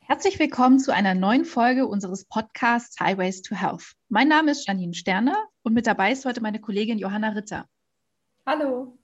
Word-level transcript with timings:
Herzlich 0.00 0.38
willkommen 0.38 0.78
zu 0.78 0.92
einer 0.92 1.14
neuen 1.14 1.44
Folge 1.44 1.86
unseres 1.86 2.24
Podcasts 2.24 2.98
Highways 3.00 3.42
to 3.42 3.54
Health. 3.54 3.94
Mein 4.08 4.28
Name 4.28 4.52
ist 4.52 4.66
Janine 4.66 4.94
Sterner 4.94 5.36
und 5.62 5.74
mit 5.74 5.86
dabei 5.86 6.12
ist 6.12 6.24
heute 6.24 6.40
meine 6.40 6.60
Kollegin 6.60 6.98
Johanna 6.98 7.30
Ritter. 7.30 7.66
Hallo. 8.46 8.98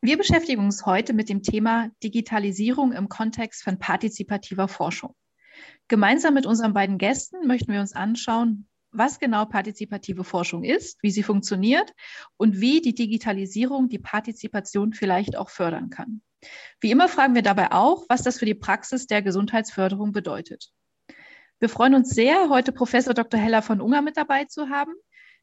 Wir 0.00 0.16
beschäftigen 0.16 0.64
uns 0.64 0.86
heute 0.86 1.12
mit 1.12 1.28
dem 1.28 1.42
Thema 1.42 1.90
Digitalisierung 2.02 2.92
im 2.92 3.08
Kontext 3.08 3.62
von 3.62 3.78
partizipativer 3.78 4.68
Forschung. 4.68 5.14
Gemeinsam 5.88 6.34
mit 6.34 6.46
unseren 6.46 6.74
beiden 6.74 6.98
Gästen 6.98 7.46
möchten 7.46 7.72
wir 7.72 7.80
uns 7.80 7.94
anschauen, 7.94 8.68
was 8.94 9.18
genau 9.18 9.44
partizipative 9.44 10.24
Forschung 10.24 10.64
ist, 10.64 11.02
wie 11.02 11.10
sie 11.10 11.22
funktioniert 11.22 11.92
und 12.36 12.60
wie 12.60 12.80
die 12.80 12.94
Digitalisierung 12.94 13.88
die 13.88 13.98
Partizipation 13.98 14.92
vielleicht 14.92 15.36
auch 15.36 15.50
fördern 15.50 15.90
kann. 15.90 16.22
Wie 16.80 16.90
immer 16.90 17.08
fragen 17.08 17.34
wir 17.34 17.42
dabei 17.42 17.72
auch, 17.72 18.04
was 18.08 18.22
das 18.22 18.38
für 18.38 18.46
die 18.46 18.54
Praxis 18.54 19.06
der 19.06 19.22
Gesundheitsförderung 19.22 20.12
bedeutet. 20.12 20.70
Wir 21.58 21.68
freuen 21.68 21.94
uns 21.94 22.10
sehr, 22.10 22.48
heute 22.48 22.72
Professor 22.72 23.14
Dr. 23.14 23.40
Hella 23.40 23.62
von 23.62 23.80
Unger 23.80 24.02
mit 24.02 24.16
dabei 24.16 24.44
zu 24.44 24.68
haben. 24.68 24.92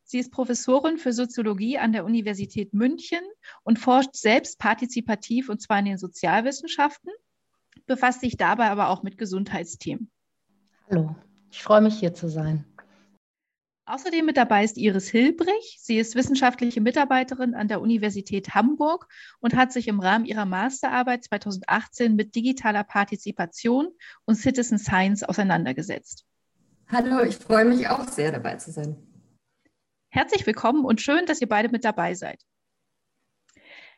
Sie 0.03 0.19
ist 0.19 0.31
Professorin 0.31 0.97
für 0.97 1.13
Soziologie 1.13 1.77
an 1.77 1.93
der 1.93 2.05
Universität 2.05 2.73
München 2.73 3.21
und 3.63 3.79
forscht 3.79 4.15
selbst 4.15 4.59
partizipativ 4.59 5.49
und 5.49 5.61
zwar 5.61 5.79
in 5.79 5.85
den 5.85 5.97
Sozialwissenschaften, 5.97 7.11
befasst 7.85 8.21
sich 8.21 8.37
dabei 8.37 8.69
aber 8.69 8.89
auch 8.89 9.03
mit 9.03 9.17
Gesundheitsthemen. 9.17 10.11
Hallo, 10.89 11.15
ich 11.51 11.63
freue 11.63 11.81
mich 11.81 11.99
hier 11.99 12.13
zu 12.13 12.27
sein. 12.27 12.65
Außerdem 13.91 14.25
mit 14.25 14.37
dabei 14.37 14.63
ist 14.63 14.77
Iris 14.77 15.09
Hilbrich. 15.09 15.77
Sie 15.81 15.97
ist 15.97 16.15
wissenschaftliche 16.15 16.79
Mitarbeiterin 16.79 17.55
an 17.55 17.67
der 17.67 17.81
Universität 17.81 18.55
Hamburg 18.55 19.09
und 19.41 19.53
hat 19.53 19.73
sich 19.73 19.89
im 19.89 19.99
Rahmen 19.99 20.23
ihrer 20.23 20.45
Masterarbeit 20.45 21.25
2018 21.25 22.15
mit 22.15 22.33
digitaler 22.33 22.85
Partizipation 22.85 23.89
und 24.23 24.35
Citizen 24.35 24.77
Science 24.77 25.23
auseinandergesetzt. 25.23 26.25
Hallo, 26.87 27.21
ich 27.21 27.35
freue 27.35 27.65
mich 27.65 27.89
auch 27.89 28.07
sehr 28.07 28.31
dabei 28.31 28.55
zu 28.55 28.71
sein. 28.71 28.95
Herzlich 30.07 30.47
willkommen 30.47 30.85
und 30.85 31.01
schön, 31.01 31.25
dass 31.25 31.41
ihr 31.41 31.49
beide 31.49 31.67
mit 31.67 31.83
dabei 31.83 32.13
seid. 32.13 32.41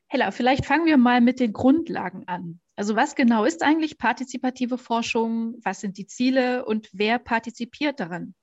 Hella, 0.07 0.31
vielleicht 0.31 0.65
fangen 0.65 0.87
wir 0.87 0.97
mal 0.97 1.21
mit 1.21 1.39
den 1.39 1.53
Grundlagen 1.53 2.27
an. 2.27 2.59
Also 2.75 2.95
was 2.95 3.13
genau 3.13 3.45
ist 3.45 3.61
eigentlich 3.61 3.99
partizipative 3.99 4.79
Forschung? 4.79 5.53
Was 5.61 5.81
sind 5.81 5.99
die 5.99 6.07
Ziele 6.07 6.65
und 6.65 6.89
wer 6.93 7.19
partizipiert 7.19 7.99
daran? 7.99 8.33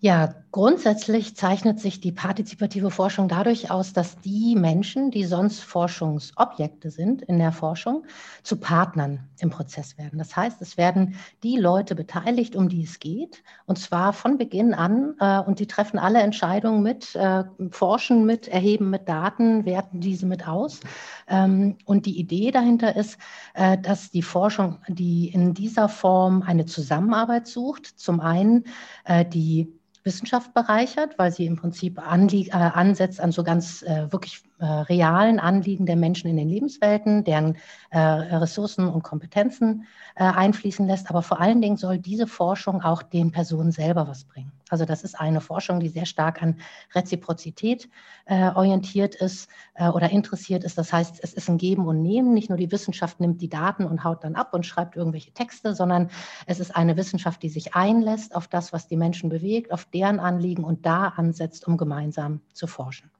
Ja, 0.00 0.32
grundsätzlich 0.52 1.34
zeichnet 1.34 1.80
sich 1.80 2.00
die 2.00 2.12
partizipative 2.12 2.92
Forschung 2.92 3.26
dadurch 3.26 3.72
aus, 3.72 3.92
dass 3.92 4.16
die 4.20 4.54
Menschen, 4.54 5.10
die 5.10 5.24
sonst 5.24 5.60
Forschungsobjekte 5.60 6.92
sind 6.92 7.22
in 7.22 7.40
der 7.40 7.50
Forschung, 7.50 8.04
zu 8.44 8.58
Partnern 8.58 9.28
im 9.40 9.50
Prozess 9.50 9.98
werden. 9.98 10.20
Das 10.20 10.36
heißt, 10.36 10.62
es 10.62 10.76
werden 10.76 11.16
die 11.42 11.56
Leute 11.56 11.96
beteiligt, 11.96 12.54
um 12.54 12.68
die 12.68 12.84
es 12.84 13.00
geht, 13.00 13.42
und 13.66 13.76
zwar 13.80 14.12
von 14.12 14.38
Beginn 14.38 14.72
an, 14.72 15.16
äh, 15.18 15.40
und 15.40 15.58
die 15.58 15.66
treffen 15.66 15.98
alle 15.98 16.20
Entscheidungen 16.20 16.80
mit, 16.80 17.16
äh, 17.16 17.42
forschen 17.72 18.24
mit, 18.24 18.46
erheben 18.46 18.90
mit 18.90 19.08
Daten, 19.08 19.64
werten 19.64 19.98
diese 19.98 20.26
mit 20.26 20.46
aus. 20.46 20.78
Ähm, 21.26 21.76
und 21.86 22.06
die 22.06 22.20
Idee 22.20 22.52
dahinter 22.52 22.94
ist, 22.94 23.18
äh, 23.54 23.76
dass 23.76 24.10
die 24.12 24.22
Forschung, 24.22 24.78
die 24.86 25.26
in 25.26 25.54
dieser 25.54 25.88
Form 25.88 26.42
eine 26.42 26.66
Zusammenarbeit 26.66 27.48
sucht, 27.48 27.86
zum 27.86 28.20
einen 28.20 28.62
äh, 29.04 29.24
die 29.24 29.74
Wissenschaft 30.04 30.54
bereichert, 30.54 31.18
weil 31.18 31.32
sie 31.32 31.46
im 31.46 31.56
Prinzip 31.56 31.98
anlieg, 31.98 32.48
äh, 32.48 32.52
ansetzt 32.52 33.20
an 33.20 33.32
so 33.32 33.44
ganz 33.44 33.82
äh, 33.82 34.10
wirklich 34.10 34.42
äh, 34.58 34.64
realen 34.64 35.40
Anliegen 35.40 35.86
der 35.86 35.96
Menschen 35.96 36.28
in 36.28 36.36
den 36.36 36.48
Lebenswelten, 36.48 37.24
deren 37.24 37.56
äh, 37.90 37.98
Ressourcen 37.98 38.88
und 38.88 39.02
Kompetenzen 39.02 39.86
äh, 40.14 40.24
einfließen 40.24 40.86
lässt. 40.86 41.10
Aber 41.10 41.22
vor 41.22 41.40
allen 41.40 41.60
Dingen 41.60 41.76
soll 41.76 41.98
diese 41.98 42.26
Forschung 42.26 42.82
auch 42.82 43.02
den 43.02 43.30
Personen 43.30 43.72
selber 43.72 44.08
was 44.08 44.24
bringen. 44.24 44.52
Also 44.68 44.84
das 44.84 45.04
ist 45.04 45.18
eine 45.18 45.40
Forschung, 45.40 45.80
die 45.80 45.88
sehr 45.88 46.06
stark 46.06 46.42
an 46.42 46.56
Reziprozität 46.94 47.88
äh, 48.26 48.50
orientiert 48.50 49.14
ist 49.14 49.48
äh, 49.74 49.88
oder 49.88 50.10
interessiert 50.10 50.64
ist. 50.64 50.76
Das 50.76 50.92
heißt, 50.92 51.20
es 51.22 51.34
ist 51.34 51.48
ein 51.48 51.58
Geben 51.58 51.86
und 51.86 52.02
Nehmen. 52.02 52.34
Nicht 52.34 52.48
nur 52.48 52.58
die 52.58 52.70
Wissenschaft 52.70 53.20
nimmt 53.20 53.40
die 53.40 53.48
Daten 53.48 53.84
und 53.84 54.04
haut 54.04 54.24
dann 54.24 54.34
ab 54.34 54.52
und 54.52 54.66
schreibt 54.66 54.96
irgendwelche 54.96 55.32
Texte, 55.32 55.74
sondern 55.74 56.10
es 56.46 56.60
ist 56.60 56.76
eine 56.76 56.96
Wissenschaft, 56.96 57.42
die 57.42 57.48
sich 57.48 57.74
einlässt 57.74 58.34
auf 58.34 58.48
das, 58.48 58.72
was 58.72 58.88
die 58.88 58.96
Menschen 58.96 59.30
bewegt, 59.30 59.72
auf 59.72 59.84
deren 59.86 60.20
Anliegen 60.20 60.64
und 60.64 60.84
da 60.84 61.08
ansetzt, 61.08 61.66
um 61.66 61.76
gemeinsam 61.76 62.40
zu 62.52 62.66
forschen. 62.66 63.10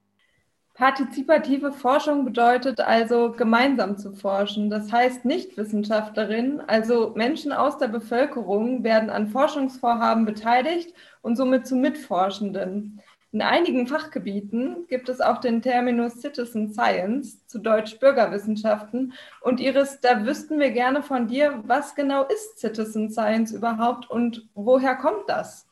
Partizipative 0.79 1.73
Forschung 1.73 2.23
bedeutet 2.23 2.79
also 2.79 3.33
gemeinsam 3.33 3.97
zu 3.97 4.13
forschen. 4.13 4.69
Das 4.69 4.93
heißt, 4.93 5.25
Nichtwissenschaftlerinnen, 5.25 6.61
also 6.61 7.11
Menschen 7.17 7.51
aus 7.51 7.77
der 7.77 7.89
Bevölkerung, 7.89 8.81
werden 8.81 9.09
an 9.09 9.27
Forschungsvorhaben 9.27 10.23
beteiligt 10.23 10.95
und 11.21 11.35
somit 11.35 11.67
zu 11.67 11.75
Mitforschenden. 11.75 13.01
In 13.33 13.41
einigen 13.41 13.87
Fachgebieten 13.87 14.87
gibt 14.87 15.09
es 15.09 15.19
auch 15.19 15.39
den 15.39 15.61
Terminus 15.61 16.21
Citizen 16.21 16.71
Science, 16.71 17.45
zu 17.45 17.59
Deutsch 17.59 17.99
Bürgerwissenschaften. 17.99 19.11
Und 19.41 19.59
Iris, 19.59 19.99
da 19.99 20.25
wüssten 20.25 20.59
wir 20.59 20.71
gerne 20.71 21.03
von 21.03 21.27
dir, 21.27 21.61
was 21.67 21.93
genau 21.93 22.23
ist 22.23 22.57
Citizen 22.57 23.11
Science 23.11 23.51
überhaupt 23.51 24.09
und 24.09 24.47
woher 24.53 24.95
kommt 24.95 25.27
das? 25.27 25.67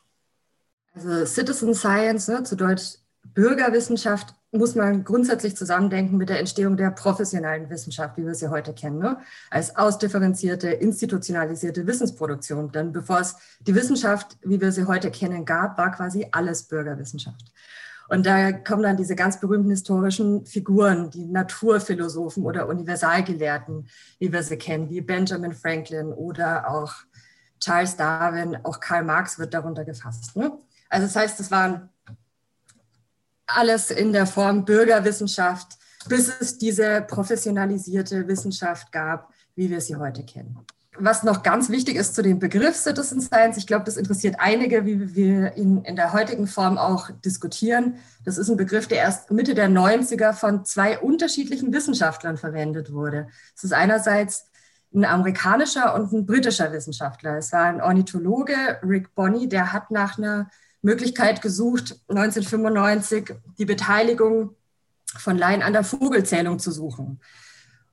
Also 0.94 1.24
Citizen 1.24 1.72
Science, 1.72 2.28
ne, 2.28 2.42
zu 2.42 2.56
Deutsch 2.56 2.98
Bürgerwissenschaft, 3.32 4.34
muss 4.50 4.74
man 4.74 5.04
grundsätzlich 5.04 5.56
zusammendenken 5.56 6.16
mit 6.16 6.30
der 6.30 6.38
Entstehung 6.38 6.76
der 6.76 6.90
professionellen 6.90 7.68
Wissenschaft, 7.68 8.16
wie 8.16 8.24
wir 8.24 8.34
sie 8.34 8.48
heute 8.48 8.72
kennen, 8.72 8.98
ne? 8.98 9.18
als 9.50 9.76
ausdifferenzierte, 9.76 10.68
institutionalisierte 10.68 11.86
Wissensproduktion. 11.86 12.72
Denn 12.72 12.92
bevor 12.92 13.20
es 13.20 13.36
die 13.60 13.74
Wissenschaft, 13.74 14.38
wie 14.42 14.60
wir 14.60 14.72
sie 14.72 14.86
heute 14.86 15.10
kennen, 15.10 15.44
gab, 15.44 15.76
war 15.76 15.92
quasi 15.92 16.26
alles 16.32 16.62
Bürgerwissenschaft. 16.62 17.52
Und 18.08 18.24
da 18.24 18.52
kommen 18.52 18.82
dann 18.82 18.96
diese 18.96 19.14
ganz 19.14 19.38
berühmten 19.38 19.68
historischen 19.68 20.46
Figuren, 20.46 21.10
die 21.10 21.26
Naturphilosophen 21.26 22.44
oder 22.44 22.66
Universalgelehrten, 22.66 23.86
wie 24.18 24.32
wir 24.32 24.42
sie 24.42 24.56
kennen, 24.56 24.88
wie 24.88 25.02
Benjamin 25.02 25.52
Franklin 25.52 26.14
oder 26.14 26.70
auch 26.70 26.94
Charles 27.60 27.96
Darwin, 27.96 28.56
auch 28.62 28.80
Karl 28.80 29.04
Marx 29.04 29.38
wird 29.38 29.52
darunter 29.52 29.84
gefasst. 29.84 30.34
Ne? 30.36 30.52
Also 30.88 31.06
das 31.06 31.16
heißt, 31.16 31.40
es 31.40 31.50
waren 31.50 31.90
alles 33.48 33.90
in 33.90 34.12
der 34.12 34.26
Form 34.26 34.64
Bürgerwissenschaft, 34.64 35.78
bis 36.08 36.30
es 36.40 36.58
diese 36.58 37.02
professionalisierte 37.02 38.28
Wissenschaft 38.28 38.92
gab, 38.92 39.32
wie 39.56 39.70
wir 39.70 39.80
sie 39.80 39.96
heute 39.96 40.22
kennen. 40.24 40.58
Was 41.00 41.22
noch 41.22 41.44
ganz 41.44 41.70
wichtig 41.70 41.96
ist 41.96 42.16
zu 42.16 42.22
dem 42.22 42.40
Begriff 42.40 42.74
Citizen 42.74 43.20
Science, 43.20 43.56
ich 43.56 43.68
glaube, 43.68 43.84
das 43.84 43.96
interessiert 43.96 44.36
einige, 44.38 44.84
wie 44.84 45.14
wir 45.14 45.56
ihn 45.56 45.82
in 45.84 45.94
der 45.94 46.12
heutigen 46.12 46.48
Form 46.48 46.76
auch 46.76 47.10
diskutieren. 47.24 47.98
Das 48.24 48.36
ist 48.36 48.48
ein 48.48 48.56
Begriff, 48.56 48.88
der 48.88 48.98
erst 48.98 49.30
Mitte 49.30 49.54
der 49.54 49.68
90er 49.68 50.32
von 50.32 50.64
zwei 50.64 50.98
unterschiedlichen 50.98 51.72
Wissenschaftlern 51.72 52.36
verwendet 52.36 52.92
wurde. 52.92 53.28
Es 53.54 53.62
ist 53.62 53.72
einerseits 53.72 54.46
ein 54.92 55.04
amerikanischer 55.04 55.94
und 55.94 56.12
ein 56.12 56.26
britischer 56.26 56.72
Wissenschaftler. 56.72 57.36
Es 57.36 57.52
war 57.52 57.64
ein 57.64 57.80
Ornithologe, 57.80 58.80
Rick 58.82 59.14
Bonney, 59.14 59.48
der 59.48 59.72
hat 59.72 59.90
nach 59.92 60.18
einer 60.18 60.50
Möglichkeit 60.82 61.42
gesucht, 61.42 62.00
1995 62.08 63.34
die 63.58 63.64
Beteiligung 63.64 64.54
von 65.16 65.36
Laien 65.36 65.62
an 65.62 65.72
der 65.72 65.84
Vogelzählung 65.84 66.58
zu 66.58 66.70
suchen. 66.70 67.20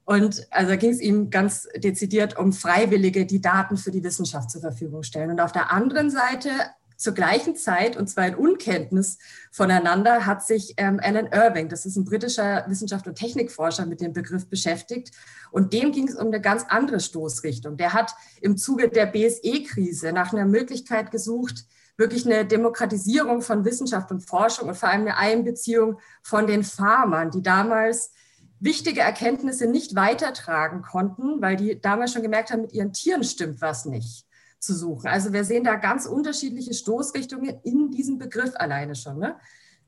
Und 0.06 0.46
also 0.52 0.78
ging 0.78 0.92
es 0.92 1.02
ihm 1.02 1.32
ganz 1.32 1.68
dezidiert 1.76 2.38
um 2.38 2.54
Freiwillige, 2.54 3.26
die 3.26 3.42
Daten 3.42 3.76
für 3.76 3.90
die 3.90 4.04
Wissenschaft 4.04 4.52
zur 4.52 4.62
Verfügung 4.62 5.02
stellen. 5.02 5.32
Und 5.32 5.42
auf 5.42 5.52
der 5.52 5.72
anderen 5.72 6.12
Seite 6.12 6.50
zur 6.96 7.14
gleichen 7.14 7.56
Zeit, 7.56 7.98
und 7.98 8.08
zwar 8.08 8.28
in 8.28 8.36
Unkenntnis 8.36 9.18
voneinander, 9.52 10.26
hat 10.26 10.46
sich 10.46 10.76
ähm, 10.78 11.00
Alan 11.04 11.28
Irving, 11.28 11.70
das 11.70 11.86
ist 11.86 11.98
ein 11.98 12.06
britischer 12.06 12.66
Wissenschaft- 12.68 13.08
und 13.08 13.16
Technikforscher, 13.16 13.86
mit 13.86 14.00
dem 14.00 14.14
Begriff 14.14 14.48
beschäftigt. 14.48 15.12
Und 15.52 15.74
dem 15.74 15.92
ging 15.92 16.08
es 16.08 16.16
um 16.16 16.28
eine 16.28 16.40
ganz 16.40 16.64
andere 16.70 17.00
Stoßrichtung. 17.00 17.76
Der 17.76 17.94
hat 17.94 18.14
im 18.42 18.58
Zuge 18.58 18.90
der 18.90 19.08
BSE-Krise 19.08 20.14
nach 20.14 20.32
einer 20.32 20.46
Möglichkeit 20.46 21.12
gesucht, 21.12 21.66
wirklich 21.98 22.26
eine 22.26 22.46
Demokratisierung 22.46 23.42
von 23.42 23.66
Wissenschaft 23.66 24.12
und 24.12 24.22
Forschung 24.22 24.70
und 24.70 24.76
vor 24.76 24.90
allem 24.90 25.02
eine 25.02 25.18
Einbeziehung 25.18 26.00
von 26.22 26.48
den 26.48 26.64
Farmern, 26.64 27.32
die 27.32 27.42
damals 27.42 28.12
wichtige 28.60 29.02
Erkenntnisse 29.02 29.68
nicht 29.68 29.96
weitertragen 29.96 30.82
konnten, 30.82 31.42
weil 31.42 31.56
die 31.56 31.80
damals 31.80 32.14
schon 32.14 32.22
gemerkt 32.22 32.52
haben, 32.52 32.62
mit 32.62 32.74
ihren 32.74 32.94
Tieren 32.94 33.24
stimmt 33.24 33.62
was 33.62 33.86
nicht 33.86 34.26
zu 34.60 34.74
suchen. 34.74 35.08
Also 35.08 35.32
wir 35.34 35.44
sehen 35.44 35.64
da 35.64 35.76
ganz 35.76 36.06
unterschiedliche 36.06 36.74
Stoßrichtungen 36.74 37.60
in 37.64 37.92
diesem 37.92 38.18
Begriff 38.18 38.52
alleine 38.56 38.96
schon. 38.96 39.20
Ne? 39.20 39.36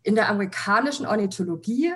In 0.03 0.15
der 0.15 0.29
amerikanischen 0.29 1.05
Ornithologie 1.05 1.93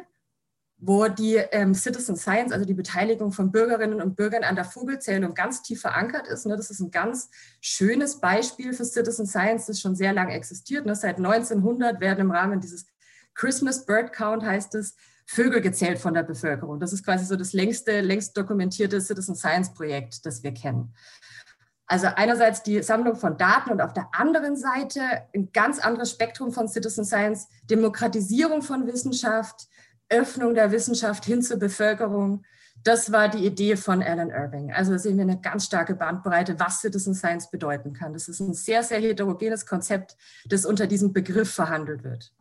wo 0.83 1.07
die 1.07 1.35
ähm, 1.35 1.75
Citizen 1.75 2.15
Science, 2.15 2.51
also 2.51 2.65
die 2.65 2.73
Beteiligung 2.73 3.31
von 3.31 3.51
Bürgerinnen 3.51 4.01
und 4.01 4.15
Bürgern 4.15 4.43
an 4.43 4.55
der 4.55 4.65
Vogelzählung 4.65 5.35
ganz 5.35 5.61
tief 5.61 5.81
verankert 5.81 6.27
ist. 6.27 6.47
Ne? 6.47 6.57
Das 6.57 6.71
ist 6.71 6.79
ein 6.79 6.89
ganz 6.89 7.29
schönes 7.61 8.19
Beispiel 8.19 8.73
für 8.73 8.83
Citizen 8.83 9.27
Science, 9.27 9.67
das 9.67 9.79
schon 9.79 9.95
sehr 9.95 10.11
lange 10.11 10.33
existiert. 10.33 10.87
Ne? 10.87 10.95
Seit 10.95 11.17
1900 11.17 12.01
werden 12.01 12.21
im 12.21 12.31
Rahmen 12.31 12.59
dieses 12.59 12.87
Christmas 13.35 13.85
Bird 13.85 14.11
Count 14.11 14.43
heißt 14.43 14.73
es, 14.73 14.95
Vögel 15.27 15.61
gezählt 15.61 15.99
von 15.99 16.15
der 16.15 16.23
Bevölkerung. 16.23 16.79
Das 16.79 16.93
ist 16.93 17.05
quasi 17.05 17.25
so 17.25 17.35
das 17.35 17.53
längste, 17.53 18.01
längst 18.01 18.35
dokumentierte 18.35 18.99
Citizen 18.99 19.35
Science 19.35 19.73
Projekt, 19.75 20.25
das 20.25 20.41
wir 20.41 20.51
kennen. 20.51 20.95
Also 21.85 22.07
einerseits 22.07 22.63
die 22.63 22.81
Sammlung 22.81 23.15
von 23.15 23.37
Daten 23.37 23.69
und 23.69 23.81
auf 23.81 23.93
der 23.93 24.09
anderen 24.13 24.55
Seite 24.55 25.01
ein 25.35 25.51
ganz 25.51 25.77
anderes 25.77 26.09
Spektrum 26.09 26.51
von 26.51 26.67
Citizen 26.67 27.05
Science, 27.05 27.49
Demokratisierung 27.69 28.63
von 28.63 28.87
Wissenschaft, 28.87 29.67
Öffnung 30.11 30.53
der 30.53 30.71
Wissenschaft 30.71 31.25
hin 31.25 31.41
zur 31.41 31.57
Bevölkerung. 31.57 32.43
Das 32.83 33.11
war 33.11 33.29
die 33.29 33.45
Idee 33.45 33.75
von 33.75 34.01
Alan 34.01 34.29
Irving. 34.29 34.71
Also 34.71 34.97
sehen 34.97 35.17
wir 35.17 35.23
eine 35.23 35.39
ganz 35.39 35.65
starke 35.65 35.95
Bandbreite, 35.95 36.59
was 36.59 36.81
Citizen 36.81 37.13
Science 37.13 37.49
bedeuten 37.49 37.93
kann. 37.93 38.13
Das 38.13 38.27
ist 38.27 38.39
ein 38.39 38.53
sehr, 38.53 38.83
sehr 38.83 38.99
heterogenes 38.99 39.65
Konzept, 39.65 40.17
das 40.45 40.65
unter 40.65 40.87
diesem 40.87 41.13
Begriff 41.13 41.51
verhandelt 41.51 42.03
wird. 42.03 42.33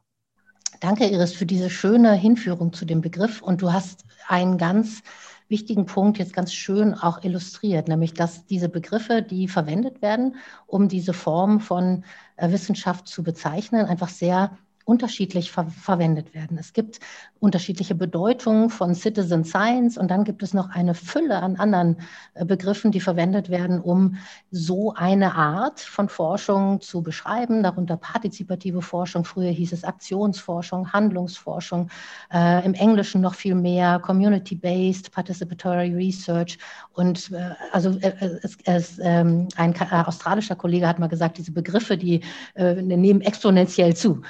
Danke, 0.81 1.07
Iris, 1.07 1.35
für 1.35 1.47
diese 1.47 1.69
schöne 1.69 2.13
Hinführung 2.15 2.73
zu 2.73 2.87
dem 2.87 3.03
Begriff. 3.03 3.43
Und 3.43 3.61
du 3.61 3.73
hast 3.73 4.05
einen 4.29 4.57
ganz 4.57 5.03
wichtigen 5.51 5.85
Punkt 5.85 6.19
jetzt 6.19 6.33
ganz 6.33 6.55
schön 6.55 6.95
auch 6.95 7.23
illustriert, 7.23 7.89
nämlich 7.89 8.15
dass 8.15 8.47
diese 8.47 8.69
Begriffe, 8.69 9.21
die 9.21 9.49
verwendet 9.49 10.01
werden, 10.01 10.37
um 10.67 10.89
diese 10.89 11.13
Form 11.13 11.61
von 11.61 12.05
äh, 12.37 12.51
Wissenschaft 12.51 13.09
zu 13.09 13.23
bezeichnen, 13.23 13.85
einfach 13.87 14.09
sehr 14.09 14.57
unterschiedlich 14.91 15.53
ver 15.53 15.67
verwendet 15.71 16.35
werden. 16.35 16.59
Es 16.59 16.73
gibt 16.73 16.99
unterschiedliche 17.39 17.95
Bedeutungen 17.95 18.71
von 18.71 18.97
Citizen 18.97 19.45
Science 19.45 19.97
und 19.97 20.11
dann 20.11 20.25
gibt 20.25 20.43
es 20.43 20.53
noch 20.53 20.71
eine 20.71 20.95
Fülle 20.95 21.41
an 21.41 21.55
anderen 21.57 21.97
äh, 22.35 22.45
Begriffen, 22.45 22.91
die 22.91 23.01
verwendet 23.01 23.51
werden, 23.51 23.81
um 23.81 24.17
so 24.51 24.93
eine 24.95 25.37
Art 25.37 25.79
von 25.79 26.09
Forschung 26.09 26.81
zu 26.81 27.03
beschreiben, 27.03 27.63
darunter 27.63 27.97
partizipative 27.97 28.83
Forschung, 28.83 29.25
früher 29.25 29.51
hieß 29.51 29.73
es 29.73 29.85
Aktionsforschung, 29.85 30.93
Handlungsforschung, 30.93 31.89
äh, 32.33 32.65
im 32.67 32.75
Englischen 32.75 33.21
noch 33.21 33.35
viel 33.35 33.55
mehr 33.55 34.01
Community-Based, 34.01 35.13
Participatory 35.13 35.95
Research 35.95 36.59
und 36.95 37.31
äh, 37.31 37.51
also 37.71 37.91
äh, 38.01 38.41
es, 38.43 38.59
es, 38.65 38.99
ähm, 39.01 39.47
ein 39.55 39.73
äh, 39.73 40.03
australischer 40.05 40.57
Kollege 40.57 40.89
hat 40.89 40.99
mal 40.99 41.07
gesagt, 41.07 41.39
diese 41.39 41.53
Begriffe, 41.53 41.97
die 41.97 42.23
äh, 42.57 42.75
nehmen 42.75 43.21
exponentiell 43.21 43.95
zu. 43.95 44.23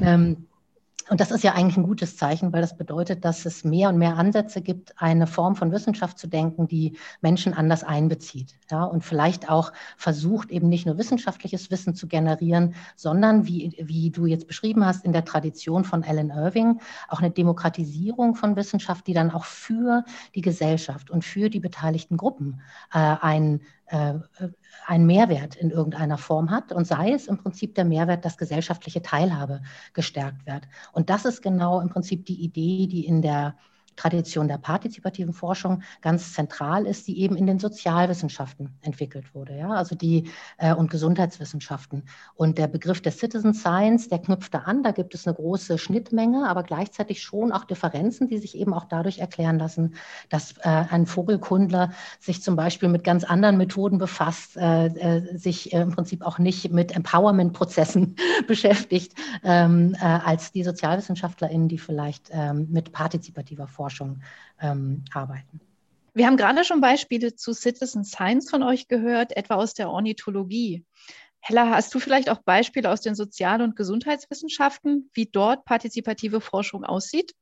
Ähm, 0.00 0.46
und 1.08 1.20
das 1.20 1.30
ist 1.30 1.44
ja 1.44 1.52
eigentlich 1.52 1.76
ein 1.76 1.84
gutes 1.84 2.16
Zeichen, 2.16 2.52
weil 2.52 2.62
das 2.62 2.76
bedeutet, 2.76 3.24
dass 3.24 3.46
es 3.46 3.62
mehr 3.62 3.90
und 3.90 3.98
mehr 3.98 4.16
Ansätze 4.16 4.60
gibt, 4.60 5.00
eine 5.00 5.28
Form 5.28 5.54
von 5.54 5.70
Wissenschaft 5.70 6.18
zu 6.18 6.26
denken, 6.26 6.66
die 6.66 6.96
Menschen 7.20 7.54
anders 7.54 7.84
einbezieht. 7.84 8.56
Ja, 8.72 8.82
und 8.82 9.04
vielleicht 9.04 9.48
auch 9.48 9.72
versucht, 9.96 10.50
eben 10.50 10.68
nicht 10.68 10.84
nur 10.84 10.98
wissenschaftliches 10.98 11.70
Wissen 11.70 11.94
zu 11.94 12.08
generieren, 12.08 12.74
sondern, 12.96 13.46
wie, 13.46 13.76
wie 13.78 14.10
du 14.10 14.26
jetzt 14.26 14.48
beschrieben 14.48 14.84
hast, 14.84 15.04
in 15.04 15.12
der 15.12 15.24
Tradition 15.24 15.84
von 15.84 16.02
Alan 16.02 16.30
Irving, 16.30 16.80
auch 17.06 17.20
eine 17.20 17.30
Demokratisierung 17.30 18.34
von 18.34 18.56
Wissenschaft, 18.56 19.06
die 19.06 19.14
dann 19.14 19.30
auch 19.30 19.44
für 19.44 20.04
die 20.34 20.42
Gesellschaft 20.42 21.10
und 21.10 21.24
für 21.24 21.50
die 21.50 21.60
beteiligten 21.60 22.16
Gruppen 22.16 22.60
äh, 22.92 22.98
ein 22.98 23.60
äh, 23.88 24.14
einen 24.86 25.06
Mehrwert 25.06 25.56
in 25.56 25.70
irgendeiner 25.70 26.18
Form 26.18 26.50
hat 26.50 26.72
und 26.72 26.86
sei 26.86 27.12
es 27.12 27.26
im 27.26 27.38
Prinzip 27.38 27.74
der 27.74 27.84
Mehrwert, 27.84 28.24
dass 28.24 28.38
gesellschaftliche 28.38 29.02
Teilhabe 29.02 29.62
gestärkt 29.94 30.46
wird. 30.46 30.62
Und 30.92 31.10
das 31.10 31.24
ist 31.24 31.42
genau 31.42 31.80
im 31.80 31.88
Prinzip 31.88 32.26
die 32.26 32.42
Idee, 32.42 32.86
die 32.86 33.06
in 33.06 33.22
der 33.22 33.56
Tradition 33.96 34.46
der 34.46 34.58
partizipativen 34.58 35.32
Forschung 35.32 35.82
ganz 36.02 36.34
zentral 36.34 36.86
ist, 36.86 37.08
die 37.08 37.20
eben 37.20 37.36
in 37.36 37.46
den 37.46 37.58
Sozialwissenschaften 37.58 38.78
entwickelt 38.82 39.34
wurde, 39.34 39.56
ja, 39.56 39.70
also 39.70 39.94
die 39.94 40.30
äh, 40.58 40.74
und 40.74 40.90
Gesundheitswissenschaften. 40.90 42.04
Und 42.34 42.58
der 42.58 42.68
Begriff 42.68 43.00
der 43.00 43.12
Citizen 43.12 43.54
Science, 43.54 44.08
der 44.08 44.18
knüpft 44.18 44.54
da 44.54 44.60
an, 44.60 44.82
da 44.82 44.90
gibt 44.90 45.14
es 45.14 45.26
eine 45.26 45.34
große 45.34 45.78
Schnittmenge, 45.78 46.48
aber 46.48 46.62
gleichzeitig 46.62 47.22
schon 47.22 47.52
auch 47.52 47.64
Differenzen, 47.64 48.28
die 48.28 48.38
sich 48.38 48.56
eben 48.56 48.74
auch 48.74 48.84
dadurch 48.84 49.18
erklären 49.18 49.58
lassen, 49.58 49.94
dass 50.28 50.52
äh, 50.58 50.68
ein 50.68 51.06
Vogelkundler 51.06 51.92
sich 52.20 52.42
zum 52.42 52.54
Beispiel 52.54 52.88
mit 52.88 53.02
ganz 53.02 53.24
anderen 53.24 53.56
Methoden 53.56 53.98
befasst, 53.98 54.56
äh, 54.56 54.86
äh 54.86 55.36
sich 55.36 55.72
äh, 55.72 55.80
im 55.80 55.90
Prinzip 55.90 56.22
auch 56.22 56.38
nicht 56.38 56.70
mit 56.70 56.94
Empowerment-Prozessen 56.94 58.16
beschäftigt, 58.46 59.14
ähm, 59.42 59.94
äh, 59.94 60.04
als 60.04 60.52
die 60.52 60.62
SozialwissenschaftlerInnen, 60.62 61.68
die 61.68 61.78
vielleicht 61.78 62.28
ähm, 62.30 62.68
mit 62.70 62.92
partizipativer 62.92 63.66
Forschung 63.66 63.85
Forschung 63.86 64.20
ähm, 64.60 65.04
arbeiten. 65.14 65.60
Wir 66.12 66.26
haben 66.26 66.36
gerade 66.36 66.64
schon 66.64 66.80
Beispiele 66.80 67.36
zu 67.36 67.52
Citizen 67.52 68.04
Science 68.04 68.50
von 68.50 68.64
euch 68.64 68.88
gehört, 68.88 69.36
etwa 69.36 69.54
aus 69.54 69.74
der 69.74 69.90
Ornithologie. 69.90 70.84
Hella, 71.38 71.70
hast 71.70 71.94
du 71.94 72.00
vielleicht 72.00 72.28
auch 72.28 72.42
Beispiele 72.42 72.90
aus 72.90 73.00
den 73.00 73.14
Sozial- 73.14 73.62
und 73.62 73.76
Gesundheitswissenschaften, 73.76 75.08
wie 75.12 75.26
dort 75.26 75.64
partizipative 75.64 76.40
Forschung 76.40 76.84
aussieht? 76.84 77.32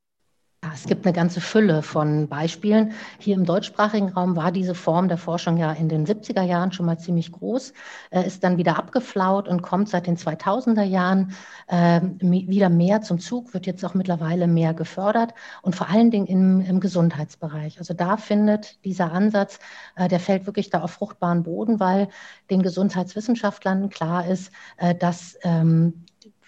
Es 0.73 0.85
gibt 0.85 1.05
eine 1.05 1.13
ganze 1.13 1.41
Fülle 1.41 1.83
von 1.83 2.29
Beispielen. 2.29 2.93
Hier 3.19 3.35
im 3.35 3.45
deutschsprachigen 3.45 4.11
Raum 4.11 4.37
war 4.37 4.53
diese 4.53 4.75
Form 4.75 5.09
der 5.09 5.19
Forschung 5.19 5.57
ja 5.57 5.73
in 5.73 5.89
den 5.89 6.07
70er 6.07 6.43
Jahren 6.43 6.73
schon 6.73 6.87
mal 6.87 6.99
ziemlich 6.99 7.33
groß, 7.33 7.73
äh, 8.11 8.27
ist 8.27 8.45
dann 8.45 8.57
wieder 8.57 8.79
abgeflaut 8.79 9.49
und 9.49 9.63
kommt 9.63 9.89
seit 9.89 10.07
den 10.07 10.17
2000er 10.17 10.85
Jahren 10.85 11.35
äh, 11.67 12.01
wieder 12.21 12.69
mehr 12.69 13.03
zum 13.03 13.19
Zug, 13.19 13.53
wird 13.53 13.67
jetzt 13.67 13.85
auch 13.85 13.95
mittlerweile 13.95 14.47
mehr 14.47 14.75
gefördert 14.75 15.35
und 15.63 15.75
vor 15.75 15.91
allen 15.91 16.11
Dingen 16.11 16.27
im, 16.27 16.61
im 16.61 16.81
Gesundheitsbereich. 16.81 17.79
Also 17.79 17.93
da 17.95 18.17
findet 18.17 18.85
dieser 18.85 19.13
Ansatz, 19.13 19.59
äh, 19.97 20.09
der 20.09 20.21
fällt 20.21 20.47
wirklich 20.47 20.71
da 20.71 20.83
auf 20.83 20.93
fruchtbaren 20.93 21.43
Boden, 21.43 21.81
weil 21.81 22.09
den 22.51 22.63
Gesundheitswissenschaftlern 22.63 23.89
klar 23.91 24.27
ist, 24.27 24.53
äh, 24.77 24.95
dass 24.95 25.37
ähm, 25.43 26.04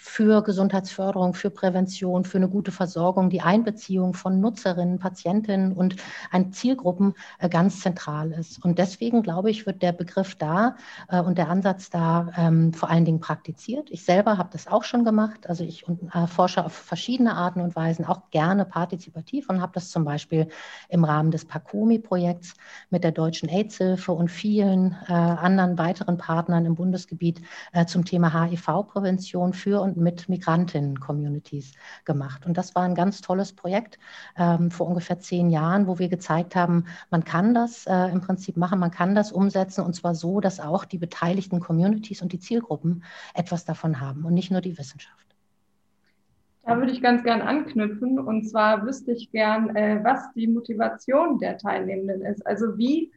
für 0.06 0.43
Gesundheitsförderung, 0.43 1.35
für 1.35 1.50
Prävention, 1.50 2.25
für 2.25 2.38
eine 2.38 2.49
gute 2.49 2.70
Versorgung, 2.70 3.29
die 3.29 3.43
Einbeziehung 3.43 4.14
von 4.14 4.41
Nutzerinnen, 4.41 4.99
Patientinnen 4.99 5.73
und 5.73 5.97
an 6.31 6.53
Zielgruppen 6.53 7.14
äh, 7.38 7.49
ganz 7.49 7.81
zentral 7.81 8.32
ist. 8.32 8.64
Und 8.64 8.79
deswegen, 8.79 9.23
glaube 9.23 9.50
ich, 9.50 9.67
wird 9.67 9.82
der 9.82 9.93
Begriff 9.93 10.37
da 10.37 10.76
äh, 11.08 11.20
und 11.20 11.37
der 11.37 11.50
Ansatz 11.50 11.91
da 11.91 12.31
ähm, 12.37 12.73
vor 12.73 12.88
allen 12.88 13.05
Dingen 13.05 13.20
praktiziert. 13.20 13.91
Ich 13.91 14.05
selber 14.05 14.38
habe 14.38 14.49
das 14.53 14.69
auch 14.69 14.85
schon 14.85 15.05
gemacht. 15.05 15.49
Also 15.49 15.64
ich 15.64 15.85
äh, 15.88 16.26
forsche 16.29 16.64
auf 16.64 16.73
verschiedene 16.73 17.35
Arten 17.35 17.61
und 17.61 17.75
Weisen, 17.75 18.05
auch 18.05 18.31
gerne 18.31 18.64
partizipativ 18.64 19.50
und 19.50 19.61
habe 19.61 19.73
das 19.75 19.91
zum 19.91 20.05
Beispiel 20.05 20.49
im 20.88 21.05
Rahmen 21.05 21.32
des 21.32 21.44
PACOMI-Projekts 21.44 22.55
mit 22.91 23.02
der 23.02 23.12
Deutschen 23.12 23.49
AIDS-Hilfe 23.49 24.12
und 24.12 24.31
vielen 24.31 24.94
anderen 25.09 25.79
weiteren 25.79 26.19
Partnern 26.19 26.64
im 26.64 26.75
Bundesgebiet 26.75 27.41
zum 27.87 28.05
Thema 28.05 28.44
HIV-Prävention 28.44 29.52
für 29.52 29.81
und 29.81 29.95
mit 29.96 30.28
Migrantinnen-Communities 30.28 31.72
gemacht. 32.04 32.46
Und 32.46 32.56
das 32.56 32.75
war 32.75 32.82
ein 32.82 32.94
ganz 32.94 33.20
tolles 33.20 33.52
Projekt 33.52 33.98
ähm, 34.37 34.71
vor 34.71 34.87
ungefähr 34.87 35.18
zehn 35.18 35.50
Jahren, 35.50 35.87
wo 35.87 35.99
wir 35.99 36.09
gezeigt 36.09 36.54
haben, 36.54 36.87
man 37.11 37.25
kann 37.25 37.54
das 37.54 37.87
äh, 37.87 38.11
im 38.12 38.21
Prinzip 38.21 38.56
machen, 38.56 38.78
man 38.78 38.90
kann 38.90 39.14
das 39.14 39.32
umsetzen 39.32 39.85
und 39.85 39.94
zwar 39.94 40.14
so, 40.14 40.40
dass 40.40 40.61
auch 40.61 40.85
die 40.85 40.99
beteiligten 40.99 41.61
Communities 41.61 42.23
und 42.23 42.32
die 42.32 42.38
Zielgruppen 42.38 43.04
etwas 43.35 43.64
davon 43.64 44.00
haben 44.00 44.25
und 44.25 44.35
nicht 44.35 44.50
nur 44.50 44.61
die 44.61 44.78
Wissenschaft. 44.78 45.26
Da 46.66 46.76
würde 46.78 46.90
ich 46.90 47.00
ganz 47.00 47.23
gern 47.23 47.42
anknüpfen. 47.42 48.18
Und 48.18 48.49
zwar 48.49 48.85
wüsste 48.85 49.12
ich 49.12 49.30
gern, 49.30 49.76
äh, 49.76 50.00
was 50.02 50.32
die 50.35 50.49
Motivation 50.49 51.38
der 51.38 51.59
Teilnehmenden 51.59 52.23
ist. 52.23 52.44
Also 52.44 52.76
wie 52.76 53.12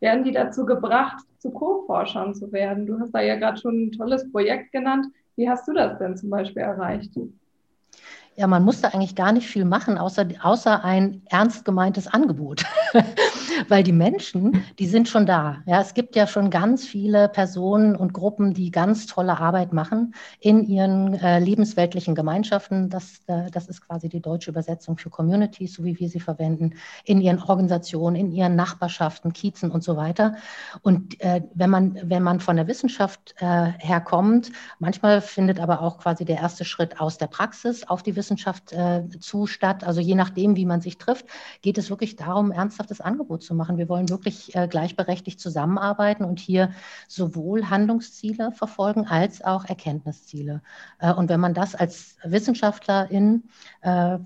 werden 0.00 0.24
die 0.24 0.32
dazu 0.32 0.64
gebracht, 0.64 1.22
zu 1.38 1.50
Co-Forschern 1.50 2.34
zu 2.34 2.50
werden? 2.50 2.86
Du 2.86 2.98
hast 2.98 3.12
da 3.12 3.20
ja 3.20 3.36
gerade 3.36 3.60
schon 3.60 3.86
ein 3.86 3.92
tolles 3.92 4.30
Projekt 4.32 4.72
genannt. 4.72 5.06
Wie 5.36 5.48
hast 5.48 5.66
du 5.66 5.72
das 5.72 5.98
denn 5.98 6.16
zum 6.16 6.30
Beispiel 6.30 6.62
erreicht? 6.62 7.12
Ja, 8.36 8.48
man 8.48 8.64
musste 8.64 8.92
eigentlich 8.92 9.14
gar 9.14 9.30
nicht 9.30 9.46
viel 9.46 9.64
machen, 9.64 9.96
außer, 9.96 10.26
außer 10.42 10.82
ein 10.84 11.22
ernst 11.26 11.64
gemeintes 11.64 12.08
Angebot. 12.08 12.64
Weil 13.68 13.84
die 13.84 13.92
Menschen, 13.92 14.64
die 14.80 14.88
sind 14.88 15.08
schon 15.08 15.24
da. 15.24 15.58
Ja, 15.66 15.80
es 15.80 15.94
gibt 15.94 16.16
ja 16.16 16.26
schon 16.26 16.50
ganz 16.50 16.84
viele 16.84 17.28
Personen 17.28 17.94
und 17.94 18.12
Gruppen, 18.12 18.52
die 18.52 18.72
ganz 18.72 19.06
tolle 19.06 19.38
Arbeit 19.38 19.72
machen 19.72 20.16
in 20.40 20.64
ihren 20.64 21.14
äh, 21.14 21.38
lebensweltlichen 21.38 22.16
Gemeinschaften. 22.16 22.90
Das, 22.90 23.20
äh, 23.28 23.48
das 23.52 23.68
ist 23.68 23.86
quasi 23.86 24.08
die 24.08 24.20
deutsche 24.20 24.50
Übersetzung 24.50 24.98
für 24.98 25.10
Communities, 25.10 25.74
so 25.74 25.84
wie 25.84 26.00
wir 26.00 26.08
sie 26.08 26.18
verwenden, 26.18 26.74
in 27.04 27.20
ihren 27.20 27.40
Organisationen, 27.40 28.16
in 28.16 28.32
ihren 28.32 28.56
Nachbarschaften, 28.56 29.32
Kiezen 29.32 29.70
und 29.70 29.84
so 29.84 29.96
weiter. 29.96 30.34
Und 30.82 31.20
äh, 31.20 31.42
wenn, 31.54 31.70
man, 31.70 32.00
wenn 32.02 32.24
man 32.24 32.40
von 32.40 32.56
der 32.56 32.66
Wissenschaft 32.66 33.36
äh, 33.38 33.72
herkommt, 33.78 34.50
manchmal 34.80 35.20
findet 35.20 35.60
aber 35.60 35.80
auch 35.80 35.98
quasi 35.98 36.24
der 36.24 36.38
erste 36.38 36.64
Schritt 36.64 36.98
aus 37.00 37.16
der 37.16 37.28
Praxis 37.28 37.84
auf 37.84 38.02
die 38.02 38.16
Wissenschaft 38.16 38.23
äh, 38.30 39.08
zu 39.20 39.46
statt. 39.46 39.84
Also 39.84 40.00
je 40.00 40.14
nachdem, 40.14 40.56
wie 40.56 40.66
man 40.66 40.80
sich 40.80 40.98
trifft, 40.98 41.26
geht 41.62 41.78
es 41.78 41.90
wirklich 41.90 42.16
darum, 42.16 42.50
ernsthaftes 42.50 43.00
Angebot 43.00 43.42
zu 43.42 43.54
machen. 43.54 43.78
Wir 43.78 43.88
wollen 43.88 44.08
wirklich 44.08 44.54
äh, 44.54 44.68
gleichberechtigt 44.68 45.40
zusammenarbeiten 45.40 46.24
und 46.24 46.40
hier 46.40 46.70
sowohl 47.08 47.70
Handlungsziele 47.70 48.52
verfolgen 48.52 49.06
als 49.06 49.42
auch 49.44 49.64
Erkenntnisziele. 49.64 50.62
Äh, 50.98 51.12
und 51.12 51.28
wenn 51.28 51.40
man 51.40 51.54
das 51.54 51.74
als 51.74 52.16
Wissenschaftlerin 52.24 53.44
äh, 53.82 54.14
äh, 54.14 54.18